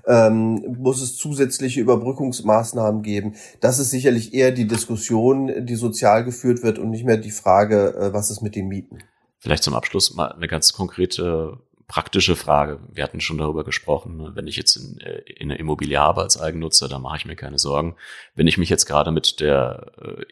Ähm, 0.07 0.77
muss 0.79 1.01
es 1.01 1.15
zusätzliche 1.15 1.81
Überbrückungsmaßnahmen 1.81 3.01
geben? 3.01 3.35
Das 3.59 3.79
ist 3.79 3.91
sicherlich 3.91 4.33
eher 4.33 4.51
die 4.51 4.67
Diskussion, 4.67 5.65
die 5.65 5.75
sozial 5.75 6.23
geführt 6.23 6.63
wird 6.63 6.79
und 6.79 6.89
nicht 6.89 7.00
mehr 7.03 7.17
die 7.17 7.31
Frage, 7.31 7.95
äh, 7.95 8.13
was 8.13 8.31
ist 8.31 8.41
mit 8.41 8.55
den 8.55 8.67
Mieten. 8.67 8.99
Vielleicht 9.39 9.63
zum 9.63 9.73
Abschluss 9.73 10.13
mal 10.13 10.31
eine 10.31 10.47
ganz 10.47 10.73
konkrete 10.73 11.57
praktische 11.87 12.35
Frage. 12.35 12.79
Wir 12.89 13.03
hatten 13.03 13.19
schon 13.19 13.37
darüber 13.37 13.65
gesprochen, 13.65 14.15
ne? 14.15 14.31
wenn 14.33 14.47
ich 14.47 14.55
jetzt 14.55 14.77
in, 14.77 14.99
äh, 15.01 15.19
in 15.33 15.51
einer 15.51 15.59
Immobilie 15.59 15.99
habe 15.99 16.21
als 16.21 16.39
Eigennutzer, 16.39 16.87
da 16.87 16.99
mache 16.99 17.17
ich 17.17 17.25
mir 17.25 17.35
keine 17.35 17.59
Sorgen. 17.59 17.95
Wenn 18.33 18.47
ich 18.47 18.57
mich 18.57 18.69
jetzt 18.69 18.85
gerade 18.85 19.11
mit 19.11 19.39
der 19.41 19.91
äh, 20.01 20.25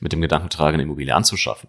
mit 0.00 0.12
dem 0.12 0.20
Gedanken 0.20 0.50
trage, 0.50 0.74
eine 0.74 0.82
Immobilie 0.82 1.14
anzuschaffen, 1.14 1.68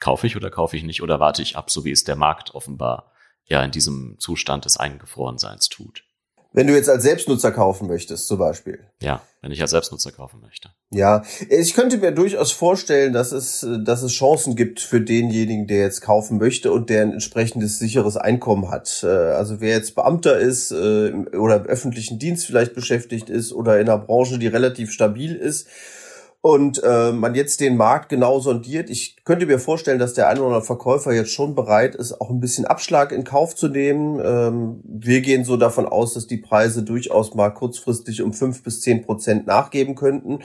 kaufe 0.00 0.26
ich 0.26 0.36
oder 0.36 0.50
kaufe 0.50 0.76
ich 0.76 0.82
nicht 0.82 1.02
oder 1.02 1.20
warte 1.20 1.42
ich 1.42 1.56
ab, 1.56 1.70
so 1.70 1.84
wie 1.84 1.90
es 1.90 2.04
der 2.04 2.16
Markt 2.16 2.54
offenbar 2.54 3.12
ja 3.44 3.62
in 3.62 3.70
diesem 3.70 4.18
Zustand 4.18 4.64
des 4.64 4.76
Eingefrorenseins 4.76 5.68
tut. 5.68 6.04
Wenn 6.52 6.66
du 6.66 6.74
jetzt 6.74 6.88
als 6.88 7.02
Selbstnutzer 7.02 7.50
kaufen 7.50 7.88
möchtest, 7.88 8.26
zum 8.26 8.38
Beispiel. 8.38 8.80
Ja, 9.00 9.22
wenn 9.40 9.52
ich 9.52 9.62
als 9.62 9.70
Selbstnutzer 9.70 10.12
kaufen 10.12 10.40
möchte. 10.40 10.70
Ja, 10.90 11.22
ich 11.48 11.74
könnte 11.74 11.98
mir 11.98 12.12
durchaus 12.12 12.52
vorstellen, 12.52 13.12
dass 13.12 13.32
es, 13.32 13.66
dass 13.84 14.02
es 14.02 14.12
Chancen 14.12 14.54
gibt 14.54 14.80
für 14.80 15.00
denjenigen, 15.00 15.66
der 15.66 15.78
jetzt 15.78 16.02
kaufen 16.02 16.38
möchte 16.38 16.70
und 16.70 16.90
der 16.90 17.02
ein 17.02 17.12
entsprechendes 17.12 17.78
sicheres 17.78 18.16
Einkommen 18.16 18.70
hat. 18.70 19.02
Äh, 19.02 19.06
also 19.06 19.60
wer 19.60 19.70
jetzt 19.70 19.94
Beamter 19.94 20.38
ist 20.38 20.72
äh, 20.72 21.12
oder 21.36 21.56
im 21.56 21.66
öffentlichen 21.66 22.18
Dienst 22.18 22.46
vielleicht 22.46 22.74
beschäftigt 22.74 23.30
ist 23.30 23.52
oder 23.52 23.80
in 23.80 23.88
einer 23.88 23.98
Branche, 23.98 24.38
die 24.38 24.46
relativ 24.46 24.92
stabil 24.92 25.34
ist 25.34 25.66
und 26.42 26.82
äh, 26.82 27.12
man 27.12 27.36
jetzt 27.36 27.60
den 27.60 27.76
Markt 27.76 28.08
genau 28.08 28.40
sondiert. 28.40 28.90
Ich 28.90 29.16
könnte 29.24 29.46
mir 29.46 29.60
vorstellen, 29.60 30.00
dass 30.00 30.12
der 30.12 30.28
ein 30.28 30.38
oder 30.38 30.48
andere 30.48 30.64
Verkäufer 30.64 31.12
jetzt 31.12 31.30
schon 31.30 31.54
bereit 31.54 31.94
ist, 31.94 32.20
auch 32.20 32.30
ein 32.30 32.40
bisschen 32.40 32.64
Abschlag 32.64 33.12
in 33.12 33.22
Kauf 33.22 33.54
zu 33.54 33.68
nehmen. 33.68 34.20
Ähm, 34.22 34.80
wir 34.84 35.20
gehen 35.20 35.44
so 35.44 35.56
davon 35.56 35.86
aus, 35.86 36.14
dass 36.14 36.26
die 36.26 36.38
Preise 36.38 36.82
durchaus 36.82 37.34
mal 37.34 37.50
kurzfristig 37.50 38.22
um 38.22 38.32
fünf 38.32 38.64
bis 38.64 38.80
zehn 38.80 39.04
Prozent 39.04 39.46
nachgeben 39.46 39.94
könnten. 39.94 40.40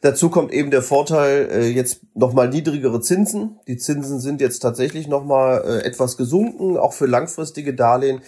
Dazu 0.00 0.30
kommt 0.30 0.52
eben 0.52 0.70
der 0.70 0.82
Vorteil, 0.82 1.48
äh, 1.50 1.68
jetzt 1.68 2.02
nochmal 2.14 2.48
niedrigere 2.48 3.00
Zinsen. 3.00 3.58
Die 3.66 3.76
Zinsen 3.76 4.20
sind 4.20 4.40
jetzt 4.40 4.60
tatsächlich 4.60 5.08
nochmal 5.08 5.62
äh, 5.64 5.84
etwas 5.84 6.16
gesunken, 6.16 6.76
auch 6.76 6.92
für 6.92 7.06
langfristige 7.06 7.74
Darlehen. 7.74 8.20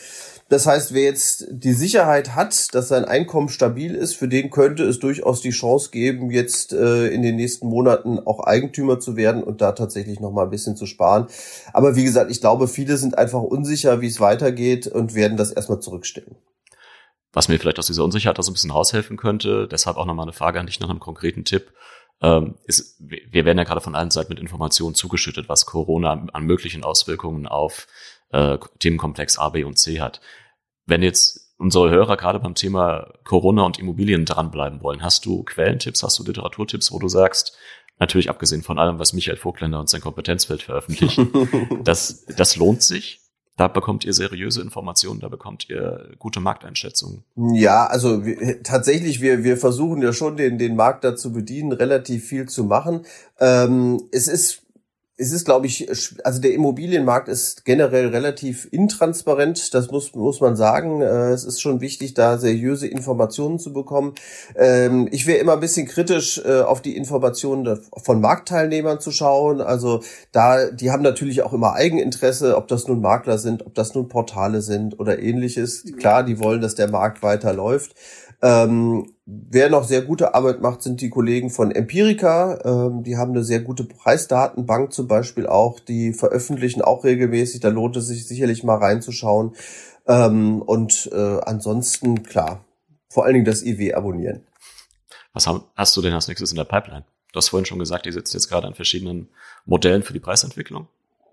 Das 0.50 0.66
heißt, 0.66 0.92
wer 0.92 1.04
jetzt 1.04 1.46
die 1.50 1.72
Sicherheit 1.72 2.35
hat, 2.35 2.74
dass 2.74 2.88
sein 2.88 3.07
Einkommen 3.07 3.48
stabil 3.48 3.94
ist, 3.94 4.14
für 4.14 4.28
den 4.28 4.50
könnte 4.50 4.85
es 4.85 4.98
durchaus 4.98 5.40
die 5.40 5.50
Chance 5.50 5.90
geben, 5.90 6.30
jetzt 6.30 6.72
äh, 6.72 7.09
in 7.09 7.22
den 7.22 7.37
nächsten 7.37 7.66
Monaten 7.66 8.18
auch 8.18 8.40
Eigentümer 8.40 9.00
zu 9.00 9.16
werden 9.16 9.42
und 9.42 9.62
da 9.62 9.72
tatsächlich 9.72 10.20
noch 10.20 10.33
mal 10.33 10.44
ein 10.44 10.50
bisschen 10.50 10.76
zu 10.76 10.85
sparen. 10.85 11.28
Aber 11.72 11.96
wie 11.96 12.04
gesagt, 12.04 12.30
ich 12.30 12.40
glaube, 12.40 12.68
viele 12.68 12.98
sind 12.98 13.16
einfach 13.16 13.40
unsicher, 13.40 14.02
wie 14.02 14.09
es 14.09 14.20
weitergeht 14.20 14.87
und 14.87 15.14
werden 15.14 15.38
das 15.38 15.50
erstmal 15.50 15.80
zurückstellen. 15.80 16.37
Was 17.33 17.48
mir 17.48 17.59
vielleicht 17.59 17.78
aus 17.78 17.87
dieser 17.87 18.04
Unsicherheit 18.04 18.38
auch 18.38 18.44
so 18.44 18.50
ein 18.50 18.54
bisschen 18.54 18.70
raushelfen 18.70 19.16
könnte, 19.16 19.66
deshalb 19.66 19.96
auch 19.96 20.07
nochmal 20.07 20.26
eine 20.26 20.35
Frage 20.35 20.61
an 20.61 20.66
dich 20.66 20.78
nach 20.78 20.90
einem 20.90 21.00
konkreten 21.00 21.44
Tipp 21.44 21.72
ähm, 22.22 22.54
ist, 22.64 22.96
wir 23.00 23.44
werden 23.44 23.59
ja 23.59 23.64
gerade 23.64 23.80
von 23.80 23.94
allen 23.94 24.11
Seiten 24.11 24.33
mit 24.33 24.40
Informationen 24.40 24.94
zugeschüttet, 24.94 25.48
was 25.48 25.66
Corona 25.66 26.26
an 26.33 26.44
möglichen 26.44 26.85
Auswirkungen 26.85 27.46
auf 27.46 27.88
äh, 28.35 28.59
Themenkomplex 28.81 29.38
A, 29.38 29.49
B 29.51 29.64
und 29.64 29.79
C 29.79 30.01
hat. 30.01 30.20
Wenn 30.87 31.03
jetzt 31.03 31.55
unsere 31.57 31.88
Hörer 31.88 32.16
gerade 32.16 32.40
beim 32.40 32.55
Thema 32.55 33.12
Corona 33.25 33.62
und 33.62 33.79
Immobilien 33.79 34.25
dranbleiben 34.25 34.83
wollen, 34.83 35.03
hast 35.03 35.25
du 35.25 35.44
Quellentipps, 35.44 36.03
hast 36.03 36.18
du 36.18 36.25
Literaturtipps, 36.25 36.92
wo 36.92 36.99
du 36.99 37.09
sagst, 37.09 37.57
natürlich 38.01 38.29
abgesehen 38.29 38.62
von 38.62 38.79
allem, 38.79 38.99
was 38.99 39.12
Michael 39.12 39.37
Vogtländer 39.37 39.79
und 39.79 39.88
sein 39.88 40.01
Kompetenzfeld 40.01 40.62
veröffentlicht, 40.62 41.20
das, 41.85 42.27
das 42.37 42.57
lohnt 42.57 42.83
sich? 42.83 43.20
Da 43.57 43.68
bekommt 43.68 44.05
ihr 44.05 44.12
seriöse 44.12 44.61
Informationen, 44.61 45.20
da 45.20 45.29
bekommt 45.29 45.70
ihr 45.70 46.16
gute 46.18 46.40
Markteinschätzungen. 46.40 47.23
Ja, 47.37 47.87
also 47.87 48.27
wir, 48.27 48.64
tatsächlich, 48.64 49.20
wir, 49.20 49.44
wir 49.44 49.57
versuchen 49.57 50.03
ja 50.03 50.12
schon 50.12 50.37
den, 50.37 50.59
den 50.59 50.75
Markt 50.75 51.05
da 51.05 51.14
zu 51.14 51.33
bedienen, 51.33 51.70
relativ 51.70 52.25
viel 52.27 52.49
zu 52.49 52.64
machen. 52.64 53.07
Ähm, 53.38 54.03
es 54.11 54.27
ist 54.27 54.63
es 55.16 55.31
ist, 55.31 55.44
glaube 55.44 55.66
ich, 55.66 55.88
also 56.24 56.40
der 56.40 56.53
Immobilienmarkt 56.55 57.29
ist 57.29 57.64
generell 57.64 58.09
relativ 58.09 58.66
intransparent, 58.72 59.72
das 59.72 59.90
muss, 59.90 60.12
muss 60.14 60.40
man 60.40 60.57
sagen. 60.57 61.03
Äh, 61.03 61.31
es 61.31 61.44
ist 61.44 61.61
schon 61.61 61.81
wichtig, 61.81 62.14
da 62.14 62.37
seriöse 62.37 62.88
Informationen 62.88 63.61
zu 63.61 63.72
bekommen. 63.72 64.14
Ähm, 64.57 65.09
ich 65.12 65.27
wäre 65.27 65.38
immer 65.38 65.53
ein 65.53 65.61
bisschen 65.61 65.87
kritisch, 65.87 66.42
äh, 66.44 66.62
auf 66.62 66.83
die 66.83 66.96
Informationen 66.96 67.81
von 67.96 68.20
Marktteilnehmern 68.20 68.98
zu 68.98 69.12
schauen. 69.12 69.61
Also 69.61 70.03
da, 70.33 70.70
die 70.70 70.90
haben 70.90 71.03
natürlich 71.03 71.42
auch 71.42 71.53
immer 71.53 71.74
Eigeninteresse, 71.74 72.57
ob 72.57 72.66
das 72.66 72.88
nun 72.88 73.00
Makler 73.00 73.38
sind, 73.38 73.64
ob 73.66 73.74
das 73.74 73.94
nun 73.94 74.09
Portale 74.09 74.62
sind 74.62 74.98
oder 74.98 75.20
ähnliches. 75.20 75.85
Klar, 75.96 76.24
die 76.24 76.40
wollen, 76.40 76.61
dass 76.61 76.74
der 76.74 76.90
Markt 76.90 77.22
weiterläuft. 77.22 77.94
Ähm, 78.44 79.11
wer 79.24 79.70
noch 79.70 79.85
sehr 79.85 80.02
gute 80.02 80.35
Arbeit 80.35 80.61
macht, 80.61 80.83
sind 80.83 81.00
die 81.00 81.09
Kollegen 81.09 81.48
von 81.48 81.70
Empirica. 81.70 82.61
Ähm, 82.62 83.02
die 83.02 83.16
haben 83.16 83.30
eine 83.30 83.42
sehr 83.42 83.61
gute 83.61 83.85
Preisdatenbank 83.85 84.92
zum 84.92 85.09
Beispiel 85.09 85.46
auch. 85.46 85.80
Die 85.80 86.12
veröffentlichen 86.12 86.83
auch 86.83 87.04
regelmäßig. 87.04 87.61
Da 87.61 87.68
lohnt 87.68 87.96
es 87.96 88.07
sich 88.09 88.28
sicherlich 88.28 88.62
mal 88.62 88.76
reinzuschauen. 88.76 89.57
Ähm, 90.07 90.61
und 90.61 91.09
äh, 91.14 91.40
ansonsten, 91.40 92.22
klar, 92.22 92.62
vor 93.09 93.24
allen 93.24 93.33
Dingen 93.33 93.46
das 93.46 93.64
IW 93.64 93.94
abonnieren. 93.94 94.42
Was 95.33 95.48
hast 95.74 95.96
du 95.96 96.02
denn 96.02 96.12
als 96.12 96.28
nächstes 96.28 96.50
in 96.50 96.57
der 96.57 96.64
Pipeline? 96.64 97.07
Du 97.33 97.38
hast 97.38 97.48
vorhin 97.48 97.64
schon 97.64 97.78
gesagt, 97.78 98.04
ihr 98.04 98.12
sitzt 98.12 98.35
jetzt 98.35 98.50
gerade 98.50 98.66
an 98.66 98.74
verschiedenen 98.74 99.30
Modellen 99.64 100.02
für 100.02 100.12
die 100.12 100.20
Preisentwicklung. 100.20 100.87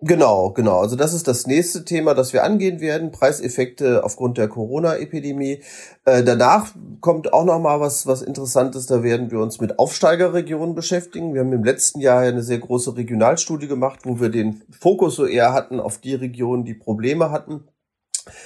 Genau, 0.04 0.50
genau. 0.50 0.80
Also 0.80 0.96
das 0.96 1.14
ist 1.14 1.28
das 1.28 1.46
nächste 1.46 1.86
Thema, 1.86 2.16
das 2.16 2.34
wir 2.34 2.44
angehen 2.44 2.80
werden. 2.82 3.12
Preiseffekte 3.12 4.04
aufgrund 4.04 4.40
der 4.40 4.48
Corona-Epidemie. 4.48 5.62
Äh, 6.06 6.24
danach 6.24 6.74
kommt 7.02 7.34
auch 7.34 7.46
noch 7.46 7.60
mal 7.60 7.80
was, 7.80 8.08
was 8.08 8.24
Interessantes. 8.24 8.88
Da 8.88 9.04
werden 9.04 9.30
wir 9.30 9.40
uns 9.40 9.62
mit 9.62 9.78
Aufsteigerregionen 9.78 10.74
beschäftigen. 10.74 11.36
Wir 11.36 11.42
haben 11.42 11.54
im 11.54 11.64
letzten 11.64 12.00
Jahr 12.00 12.22
eine 12.22 12.42
sehr 12.42 12.58
große 12.58 12.98
Regionalstudie 12.98 13.68
gemacht, 13.68 14.00
wo 14.04 14.20
wir 14.20 14.30
den 14.30 14.64
Fokus 14.72 15.18
so 15.18 15.28
eher 15.28 15.54
hatten 15.54 15.80
auf 15.80 16.00
die 16.00 16.16
Regionen, 16.16 16.66
die 16.66 16.74
Probleme 16.74 17.30
hatten. 17.30 17.66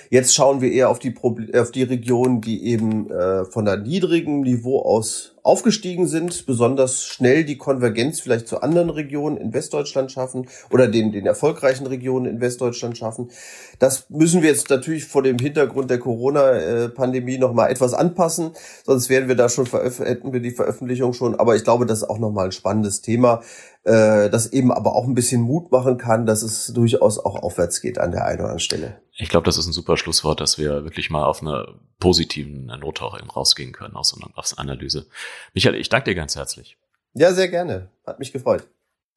Jetzt 0.09 0.35
schauen 0.35 0.59
wir 0.59 0.73
eher 0.73 0.89
auf 0.89 0.99
die, 0.99 1.11
Proble 1.11 1.57
auf 1.61 1.71
die 1.71 1.83
Regionen, 1.83 2.41
die 2.41 2.65
eben 2.65 3.09
äh, 3.09 3.45
von 3.45 3.65
einem 3.67 3.83
niedrigen 3.83 4.41
Niveau 4.41 4.81
aus 4.81 5.34
aufgestiegen 5.45 6.07
sind, 6.07 6.47
besonders 6.47 7.03
schnell 7.03 7.45
die 7.45 7.57
Konvergenz 7.57 8.19
vielleicht 8.19 8.47
zu 8.47 8.61
anderen 8.61 8.89
Regionen 8.89 9.37
in 9.37 9.53
Westdeutschland 9.53 10.11
schaffen 10.11 10.47
oder 10.71 10.87
den, 10.87 11.11
den 11.11 11.27
erfolgreichen 11.27 11.85
Regionen 11.85 12.25
in 12.25 12.41
Westdeutschland 12.41 12.97
schaffen. 12.97 13.29
Das 13.77 14.09
müssen 14.09 14.41
wir 14.41 14.49
jetzt 14.49 14.71
natürlich 14.71 15.05
vor 15.05 15.21
dem 15.21 15.37
Hintergrund 15.37 15.91
der 15.91 15.99
Corona-Pandemie 15.99 17.37
nochmal 17.37 17.69
etwas 17.69 17.93
anpassen, 17.93 18.51
sonst 18.83 19.09
wären 19.09 19.27
wir 19.27 19.35
da 19.35 19.47
schon 19.47 19.67
hätten 19.67 20.33
wir 20.33 20.39
die 20.39 20.51
Veröffentlichung 20.51 21.13
schon. 21.13 21.35
Aber 21.35 21.55
ich 21.55 21.63
glaube, 21.63 21.85
das 21.85 21.99
ist 21.99 22.09
auch 22.09 22.17
nochmal 22.17 22.45
ein 22.45 22.51
spannendes 22.51 23.01
Thema, 23.01 23.41
äh, 23.83 24.31
das 24.31 24.51
eben 24.51 24.71
aber 24.71 24.95
auch 24.95 25.05
ein 25.05 25.13
bisschen 25.13 25.41
Mut 25.41 25.71
machen 25.71 25.99
kann, 25.99 26.25
dass 26.25 26.41
es 26.41 26.73
durchaus 26.73 27.19
auch 27.19 27.35
aufwärts 27.35 27.81
geht 27.81 27.99
an 27.99 28.11
der 28.11 28.25
einen 28.25 28.39
oder 28.39 28.45
anderen 28.45 28.59
Stelle. 28.59 28.99
Ich 29.17 29.29
glaube, 29.29 29.45
das 29.45 29.57
ist 29.57 29.67
ein 29.67 29.73
super 29.73 29.95
Schlusswort, 29.95 30.41
dass 30.41 30.57
wir 30.57 30.83
wirklich 30.83 31.09
mal 31.09 31.25
auf 31.25 31.41
einer 31.41 31.67
positiven 31.99 32.65
Note 32.65 33.03
auch 33.03 33.17
eben 33.17 33.29
rausgehen 33.29 33.71
können 33.71 33.95
aus 33.95 34.15
einer 34.15 34.59
Analyse. 34.59 35.05
Michael, 35.53 35.75
ich 35.75 35.89
danke 35.89 36.11
dir 36.11 36.15
ganz 36.15 36.35
herzlich. 36.35 36.77
Ja, 37.13 37.33
sehr 37.33 37.47
gerne. 37.47 37.89
Hat 38.05 38.19
mich 38.19 38.33
gefreut. 38.33 38.67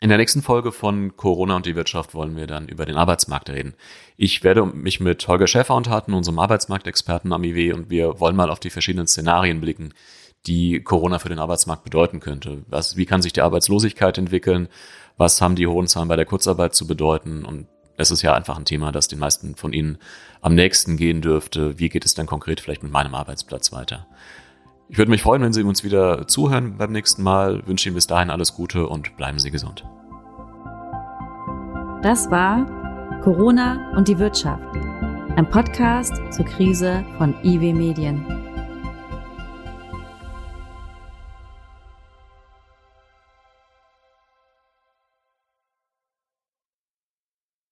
In 0.00 0.10
der 0.10 0.18
nächsten 0.18 0.42
Folge 0.42 0.70
von 0.70 1.16
Corona 1.16 1.56
und 1.56 1.66
die 1.66 1.74
Wirtschaft 1.74 2.14
wollen 2.14 2.36
wir 2.36 2.46
dann 2.46 2.68
über 2.68 2.86
den 2.86 2.94
Arbeitsmarkt 2.94 3.50
reden. 3.50 3.74
Ich 4.16 4.44
werde 4.44 4.64
mich 4.64 5.00
mit 5.00 5.26
Holger 5.26 5.48
Schäfer 5.48 5.74
unterhalten, 5.74 6.14
unserem 6.14 6.38
Arbeitsmarktexperten 6.38 7.32
am 7.32 7.42
IW, 7.42 7.72
und 7.72 7.90
wir 7.90 8.20
wollen 8.20 8.36
mal 8.36 8.50
auf 8.50 8.60
die 8.60 8.70
verschiedenen 8.70 9.08
Szenarien 9.08 9.60
blicken, 9.60 9.92
die 10.46 10.80
Corona 10.84 11.18
für 11.18 11.28
den 11.28 11.40
Arbeitsmarkt 11.40 11.82
bedeuten 11.82 12.20
könnte. 12.20 12.62
Was, 12.68 12.96
wie 12.96 13.06
kann 13.06 13.22
sich 13.22 13.32
die 13.32 13.40
Arbeitslosigkeit 13.40 14.16
entwickeln? 14.18 14.68
Was 15.16 15.40
haben 15.40 15.56
die 15.56 15.66
hohen 15.66 15.88
Zahlen 15.88 16.06
bei 16.06 16.14
der 16.14 16.26
Kurzarbeit 16.26 16.76
zu 16.76 16.86
bedeuten? 16.86 17.44
Und 17.44 17.66
es 17.96 18.12
ist 18.12 18.22
ja 18.22 18.34
einfach 18.34 18.56
ein 18.56 18.64
Thema, 18.64 18.92
das 18.92 19.08
den 19.08 19.18
meisten 19.18 19.56
von 19.56 19.72
Ihnen 19.72 19.98
am 20.40 20.54
nächsten 20.54 20.96
gehen 20.96 21.22
dürfte. 21.22 21.80
Wie 21.80 21.88
geht 21.88 22.04
es 22.04 22.14
dann 22.14 22.26
konkret 22.26 22.60
vielleicht 22.60 22.84
mit 22.84 22.92
meinem 22.92 23.16
Arbeitsplatz 23.16 23.72
weiter? 23.72 24.06
Ich 24.90 24.96
würde 24.96 25.10
mich 25.10 25.22
freuen, 25.22 25.42
wenn 25.42 25.52
Sie 25.52 25.62
uns 25.62 25.84
wieder 25.84 26.26
zuhören 26.26 26.76
beim 26.78 26.92
nächsten 26.92 27.22
Mal. 27.22 27.66
Wünsche 27.66 27.88
Ihnen 27.88 27.94
bis 27.94 28.06
dahin 28.06 28.30
alles 28.30 28.54
Gute 28.54 28.86
und 28.86 29.16
bleiben 29.18 29.38
Sie 29.38 29.50
gesund. 29.50 29.84
Das 32.02 32.30
war 32.30 32.64
Corona 33.22 33.92
und 33.96 34.08
die 34.08 34.18
Wirtschaft, 34.18 34.64
ein 35.36 35.48
Podcast 35.50 36.14
zur 36.30 36.46
Krise 36.46 37.04
von 37.18 37.34
IW 37.44 37.74
Medien. 37.74 38.24